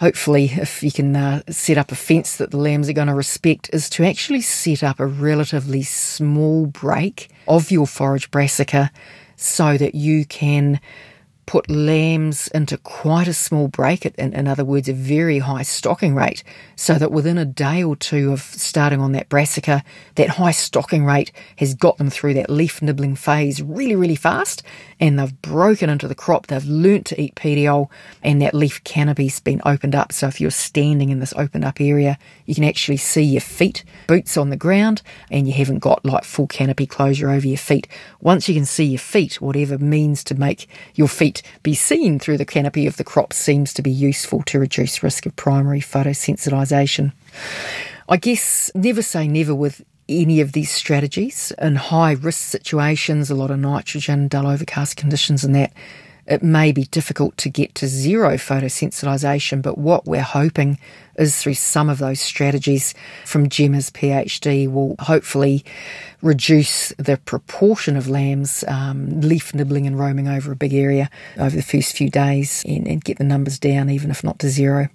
[0.00, 3.14] hopefully, if you can uh, set up a fence that the lambs are going to
[3.14, 8.90] respect, is to actually set up a relatively small break of your forage brassica
[9.36, 10.80] so that you can
[11.44, 16.14] put lambs into quite a small break, in, in other words, a very high stocking
[16.14, 16.44] rate,
[16.76, 19.82] so that within a day or two of starting on that brassica,
[20.14, 24.62] that high stocking rate has got them through that leaf nibbling phase really, really fast,
[25.00, 27.90] and they've broken into the crop, they've learnt to eat petiole,
[28.22, 30.12] and that leaf canopy's been opened up.
[30.12, 33.84] So if you're standing in this opened up area, you can actually see your feet,
[34.06, 37.88] boots on the ground, and you haven't got like full canopy closure over your feet.
[38.20, 41.31] Once you can see your feet, whatever means to make your feet
[41.62, 45.24] be seen through the canopy of the crop seems to be useful to reduce risk
[45.24, 47.12] of primary photosensitization.
[48.08, 51.52] I guess never say never with any of these strategies.
[51.58, 55.72] In high risk situations, a lot of nitrogen, dull overcast conditions, and that,
[56.26, 60.78] it may be difficult to get to zero photosensitization, but what we're hoping
[61.18, 62.94] is through some of those strategies
[63.24, 65.64] from Gemma's PhD will hopefully
[66.22, 71.54] reduce the proportion of lambs um, leaf nibbling and roaming over a big area over
[71.54, 74.88] the first few days and, and get the numbers down, even if not to zero.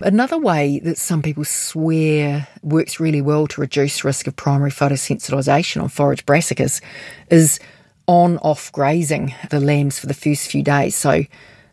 [0.00, 5.82] Another way that some people swear works really well to reduce risk of primary photosensitization
[5.82, 6.82] on forage brassicas
[7.30, 7.60] is
[8.06, 10.94] on off grazing the lambs for the first few days.
[10.94, 11.24] So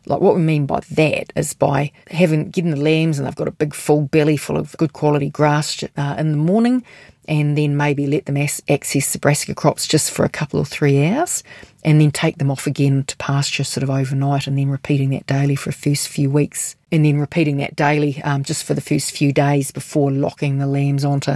[0.05, 3.47] like what we mean by that is by having getting the lambs and they've got
[3.47, 6.83] a big full belly full of good quality grass uh, in the morning,
[7.27, 11.05] and then maybe let them access the brassica crops just for a couple or three
[11.05, 11.43] hours,
[11.85, 15.27] and then take them off again to pasture sort of overnight, and then repeating that
[15.27, 18.81] daily for the first few weeks, and then repeating that daily um, just for the
[18.81, 21.35] first few days before locking the lambs onto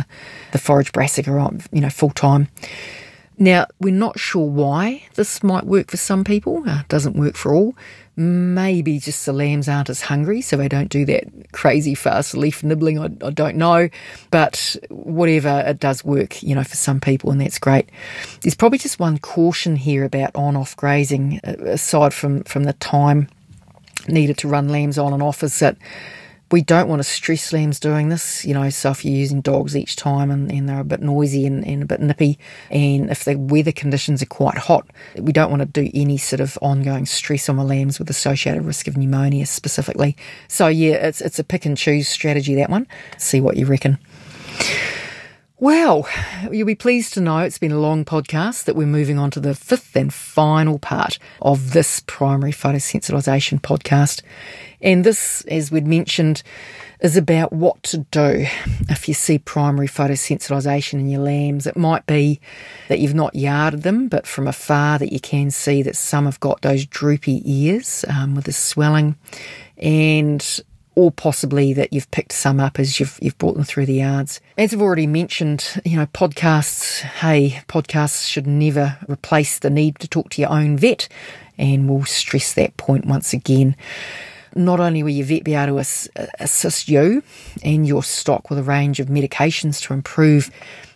[0.51, 1.31] the forage brassica
[1.71, 2.47] you know full time.
[3.37, 7.53] Now, we're not sure why this might work for some people, uh, doesn't work for
[7.53, 7.75] all.
[8.15, 12.63] Maybe just the lambs aren't as hungry, so they don't do that crazy fast leaf
[12.63, 12.97] nibbling.
[12.97, 13.89] I, I don't know.
[14.31, 17.89] But whatever, it does work, you know, for some people, and that's great.
[18.41, 22.73] There's probably just one caution here about on off grazing, uh, aside from, from the
[22.73, 23.27] time
[24.07, 25.75] needed to run lambs on and off, is that
[26.51, 29.75] we don't want to stress lambs doing this, you know, so if you're using dogs
[29.75, 32.37] each time and, and they're a bit noisy and, and, a bit nippy,
[32.69, 34.87] and if the weather conditions are quite hot,
[35.17, 38.63] we don't want to do any sort of ongoing stress on the lambs with associated
[38.63, 40.15] risk of pneumonia specifically.
[40.47, 42.87] So yeah, it's it's a pick and choose strategy that one.
[43.17, 43.97] See what you reckon.
[45.57, 46.05] Well,
[46.51, 49.39] you'll be pleased to know it's been a long podcast that we're moving on to
[49.39, 54.21] the fifth and final part of this primary photosensitization podcast.
[54.81, 56.43] And this, as we'd mentioned,
[56.99, 58.45] is about what to do
[58.89, 61.65] if you see primary photosensitization in your lambs.
[61.65, 62.41] It might be
[62.89, 66.41] that you've not yarded them, but from afar that you can see that some have
[66.41, 69.15] got those droopy ears um, with the swelling,
[69.77, 70.61] and
[70.95, 74.41] or possibly that you've picked some up as you've you've brought them through the yards.
[74.57, 80.07] As I've already mentioned, you know, podcasts, hey, podcasts should never replace the need to
[80.07, 81.07] talk to your own vet,
[81.57, 83.75] and we'll stress that point once again
[84.55, 87.21] not only will your vet be able to assist you
[87.61, 90.49] and your stock with a range of medications to improve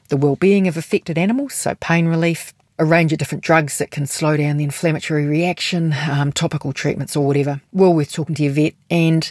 [0.07, 4.07] the well-being of affected animals, so pain relief, a range of different drugs that can
[4.07, 7.61] slow down the inflammatory reaction, um, topical treatments or whatever.
[7.73, 8.73] Well worth talking to your vet.
[8.89, 9.29] And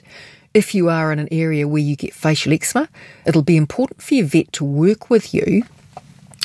[0.54, 2.88] if you are in an area where you get facial eczema,
[3.26, 5.64] it'll be important for your vet to work with you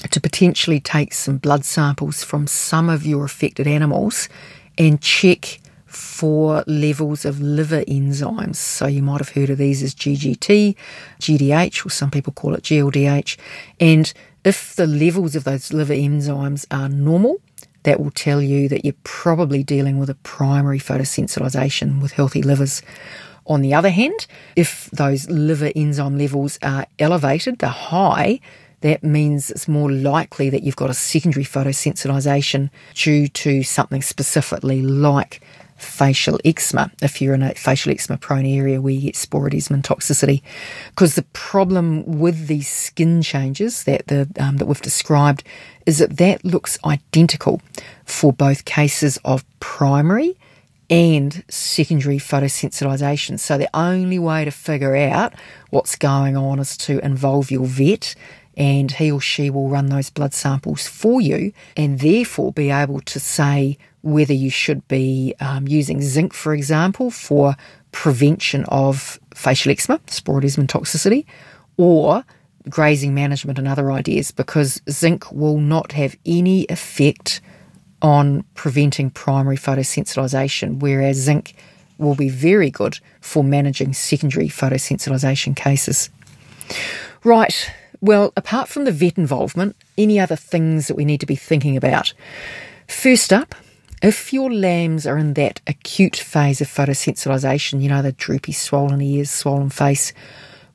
[0.09, 4.27] to potentially take some blood samples from some of your affected animals
[4.77, 8.55] and check for levels of liver enzymes.
[8.55, 10.75] So you might have heard of these as GGT,
[11.19, 13.37] GDH, or some people call it GLDH.
[13.79, 14.11] And
[14.43, 17.39] if the levels of those liver enzymes are normal,
[17.83, 22.81] that will tell you that you're probably dealing with a primary photosensitization with healthy livers.
[23.45, 24.25] On the other hand,
[24.55, 28.39] if those liver enzyme levels are elevated, they're high,
[28.81, 34.81] that means it's more likely that you've got a secondary photosensitization due to something specifically
[34.81, 35.41] like
[35.77, 40.41] facial eczema if you're in a facial eczema prone area where you get sporidesmin toxicity.
[40.89, 45.43] Because the problem with these skin changes that the um, that we've described
[45.85, 47.61] is that that looks identical
[48.05, 50.37] for both cases of primary
[50.89, 53.39] and secondary photosensitization.
[53.39, 55.33] So the only way to figure out
[55.69, 58.15] what's going on is to involve your vet
[58.55, 63.01] and he or she will run those blood samples for you and therefore be able
[63.01, 67.55] to say whether you should be um, using zinc, for example, for
[67.91, 71.25] prevention of facial eczema, sporidesmin toxicity,
[71.77, 72.23] or
[72.69, 77.41] grazing management and other ideas, because zinc will not have any effect
[78.03, 81.55] on preventing primary photosensitization, whereas zinc
[81.97, 86.09] will be very good for managing secondary photosensitization cases.
[87.23, 91.35] Right, well, apart from the vet involvement, any other things that we need to be
[91.35, 92.13] thinking about?
[92.87, 93.55] First up,
[94.03, 98.99] If your lambs are in that acute phase of photosensitization, you know, the droopy, swollen
[99.01, 100.11] ears, swollen face,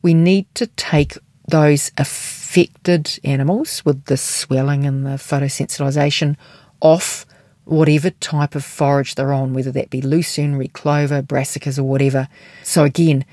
[0.00, 6.36] we need to take those affected animals with the swelling and the photosensitization
[6.80, 7.26] off
[7.64, 12.28] whatever type of forage they're on, whether that be lucerne, clover, brassicas, or whatever.
[12.62, 13.24] So again,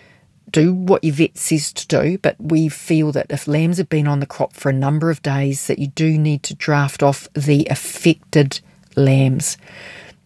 [0.52, 4.08] do what your vet says to do, but we feel that if lambs have been
[4.08, 7.28] on the crop for a number of days, that you do need to draft off
[7.34, 8.60] the affected
[8.96, 9.58] lambs.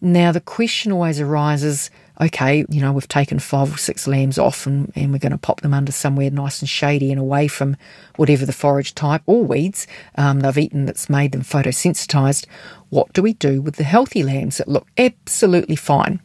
[0.00, 1.90] Now, the question always arises
[2.20, 5.38] okay, you know, we've taken five or six lambs off and, and we're going to
[5.38, 7.76] pop them under somewhere nice and shady and away from
[8.16, 12.46] whatever the forage type or weeds um, they've eaten that's made them photosensitized.
[12.90, 16.20] What do we do with the healthy lambs that look absolutely fine?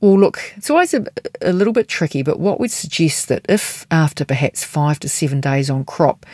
[0.00, 1.04] Well, look, it's always a,
[1.42, 5.40] a little bit tricky, but what we'd suggest that if after perhaps five to seven
[5.40, 6.24] days on crop,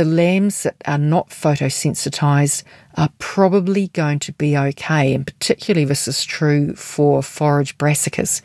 [0.00, 2.62] the lambs that are not photosensitized
[2.94, 8.40] are probably going to be okay, and particularly this is true for forage brassicas.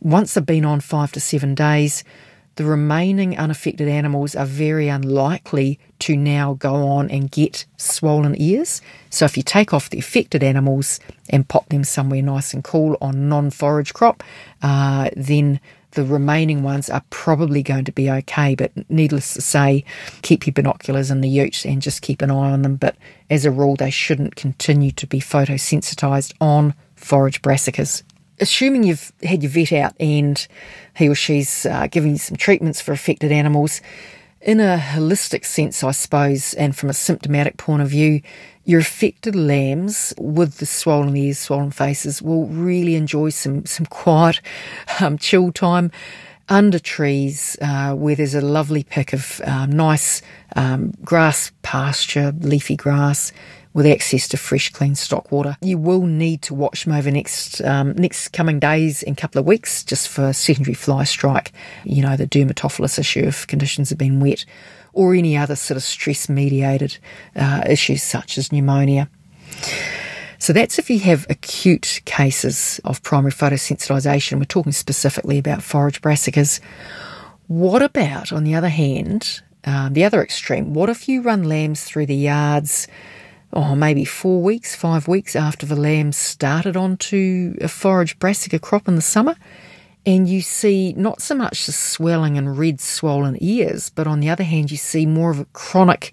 [0.00, 2.04] Once they've been on five to seven days,
[2.54, 8.80] the remaining unaffected animals are very unlikely to now go on and get swollen ears.
[9.10, 12.96] So if you take off the affected animals and pop them somewhere nice and cool
[13.00, 14.22] on non-forage crop,
[14.62, 15.58] uh, then
[15.94, 18.54] the remaining ones are probably going to be okay.
[18.54, 19.84] But needless to say,
[20.22, 22.76] keep your binoculars in the ute and just keep an eye on them.
[22.76, 22.96] But
[23.30, 28.02] as a rule, they shouldn't continue to be photosensitized on forage brassicas
[28.40, 30.46] assuming you've had your vet out and
[30.96, 33.80] he or she's uh, giving you some treatments for affected animals,
[34.40, 38.20] in a holistic sense, I suppose, and from a symptomatic point of view,
[38.64, 44.40] your affected lambs with the swollen ears, swollen faces will really enjoy some some quiet,
[45.00, 45.90] um, chill time
[46.48, 50.22] under trees uh, where there's a lovely pick of um, nice
[50.56, 53.32] um, grass pasture, leafy grass,
[53.72, 55.56] with access to fresh, clean stock water.
[55.60, 59.46] You will need to watch them over next um, next coming days and couple of
[59.46, 61.52] weeks just for secondary fly strike.
[61.84, 64.44] You know the dermatophilus issue if conditions have been wet,
[64.94, 66.98] or any other sort of stress mediated
[67.36, 69.08] uh, issues such as pneumonia.
[70.38, 74.38] So that's if you have acute cases of primary photosensitization.
[74.38, 76.60] We're talking specifically about forage brassicas.
[77.46, 80.74] What about, on the other hand, um, the other extreme?
[80.74, 82.88] What if you run lambs through the yards
[83.54, 88.88] oh, maybe four weeks, five weeks after the lambs started onto a forage brassica crop
[88.88, 89.36] in the summer.
[90.06, 94.28] And you see not so much the swelling and red swollen ears, but on the
[94.28, 96.12] other hand, you see more of a chronic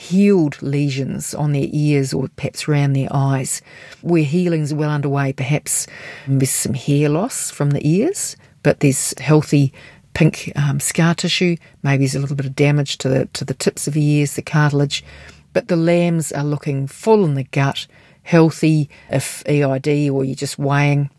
[0.00, 3.60] healed lesions on their ears or perhaps around their eyes,
[4.00, 5.86] where healing's well underway, perhaps
[6.26, 9.72] with some hair loss from the ears, but there's healthy
[10.14, 11.56] pink um, scar tissue.
[11.82, 14.34] Maybe there's a little bit of damage to the to the tips of the ears,
[14.34, 15.04] the cartilage,
[15.52, 17.86] but the lambs are looking full in the gut,
[18.22, 18.88] healthy.
[19.10, 21.10] If EID or you're just weighing,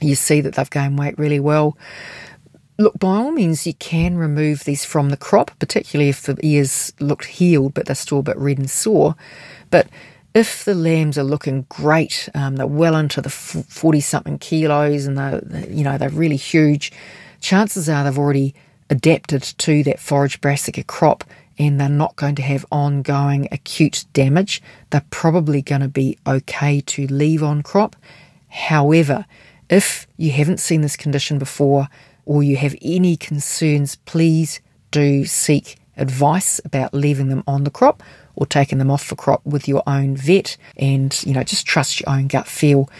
[0.00, 1.76] you see that they've gained weight really well.
[2.78, 6.92] Look, by all means, you can remove these from the crop, particularly if the ears
[6.98, 9.14] looked healed but they're still a bit red and sore.
[9.70, 9.88] But
[10.34, 15.16] if the lambs are looking great, um, they're well into the forty something kilos, and
[15.16, 16.90] they're you know, they're really huge.
[17.40, 18.54] Chances are they've already
[18.90, 21.24] adapted to that forage brassica crop
[21.58, 24.62] and they're not going to have ongoing acute damage.
[24.90, 27.96] They're probably going to be okay to leave on crop.
[28.48, 29.26] However,
[29.68, 31.88] if you haven't seen this condition before
[32.24, 34.60] or you have any concerns, please
[34.90, 38.02] do seek advice about leaving them on the crop
[38.36, 42.00] or taking them off the crop with your own vet and you know just trust
[42.00, 42.90] your own gut feel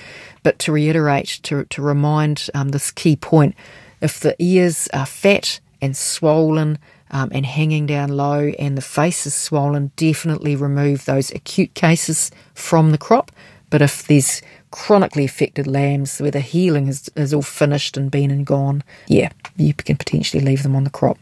[0.45, 3.53] but to reiterate to, to remind um, this key point
[4.01, 6.79] if the ears are fat and swollen
[7.11, 12.31] um, and hanging down low and the face is swollen, definitely remove those acute cases
[12.55, 13.31] from the crop.
[13.75, 18.31] But if these chronically affected lambs where the healing is, is all finished and been
[18.31, 21.19] and gone, yeah, you can potentially leave them on the crop.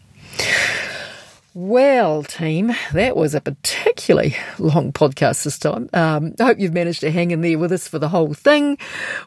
[1.54, 5.88] Well, team, that was a particularly long podcast this time.
[5.94, 8.76] Um, I hope you've managed to hang in there with us for the whole thing,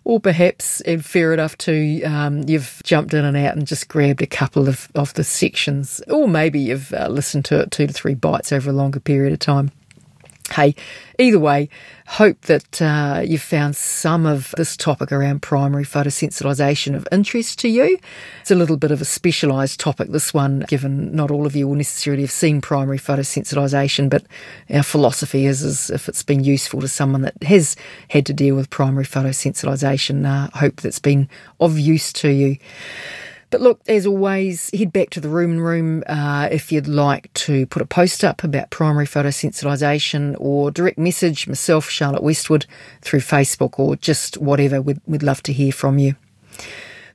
[0.03, 4.21] or perhaps, and fair enough to, um, you've jumped in and out and just grabbed
[4.21, 7.93] a couple of, of the sections, or maybe you've uh, listened to it two to
[7.93, 9.71] three bites over a longer period of time.
[10.51, 10.75] Hey,
[11.17, 11.69] either way,
[12.05, 17.67] hope that uh, you've found some of this topic around primary photosensitization of interest to
[17.67, 17.97] you.
[18.41, 21.67] It's a little bit of a specialised topic, this one, given not all of you
[21.67, 24.23] will necessarily have seen primary photosensitization, but
[24.71, 27.75] our philosophy is, is if it's been useful to someone that has
[28.09, 31.27] had to deal with primary photosensitization, uh, hope that's been
[31.59, 32.57] of use to you.
[33.49, 37.65] But look, as always, head back to the Rumen Room uh, if you'd like to
[37.67, 42.65] put a post up about primary photosensitisation or direct message myself, Charlotte Westwood,
[43.01, 44.81] through Facebook or just whatever.
[44.81, 46.15] We'd, we'd love to hear from you.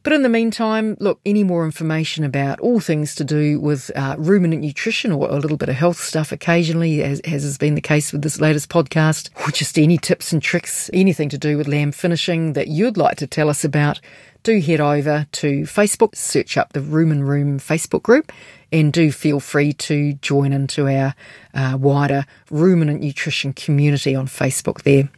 [0.03, 4.17] But in the meantime, look, any more information about all things to do with uh,
[4.19, 7.83] ruminant nutrition or a little bit of health stuff occasionally, as, as has been the
[7.83, 11.69] case with this latest podcast, or just any tips and tricks, anything to do with
[11.69, 14.01] lamb finishing that you'd like to tell us about,
[14.43, 18.33] do head over to Facebook, search up the Rumen Room Facebook group,
[18.73, 21.15] and do feel free to join into our
[21.55, 25.09] uh, wider ruminant nutrition community on Facebook there.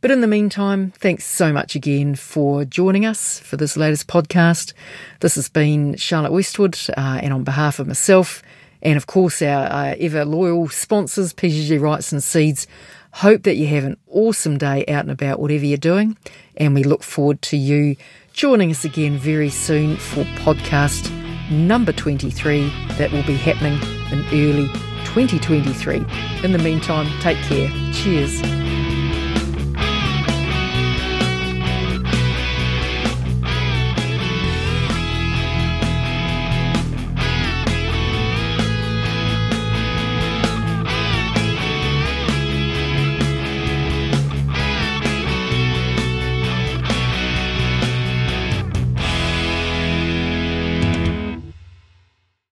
[0.00, 4.74] But in the meantime, thanks so much again for joining us for this latest podcast.
[5.20, 8.42] This has been Charlotte Westwood, uh, and on behalf of myself,
[8.82, 12.66] and of course our, our ever loyal sponsors, PGG Wrightson and Seeds,
[13.12, 16.18] hope that you have an awesome day out and about, whatever you're doing.
[16.56, 17.96] And we look forward to you
[18.34, 21.08] joining us again very soon for podcast
[21.52, 23.74] number 23 that will be happening
[24.10, 24.66] in early
[25.04, 26.04] 2023.
[26.42, 27.68] In the meantime, take care.
[27.92, 28.63] Cheers.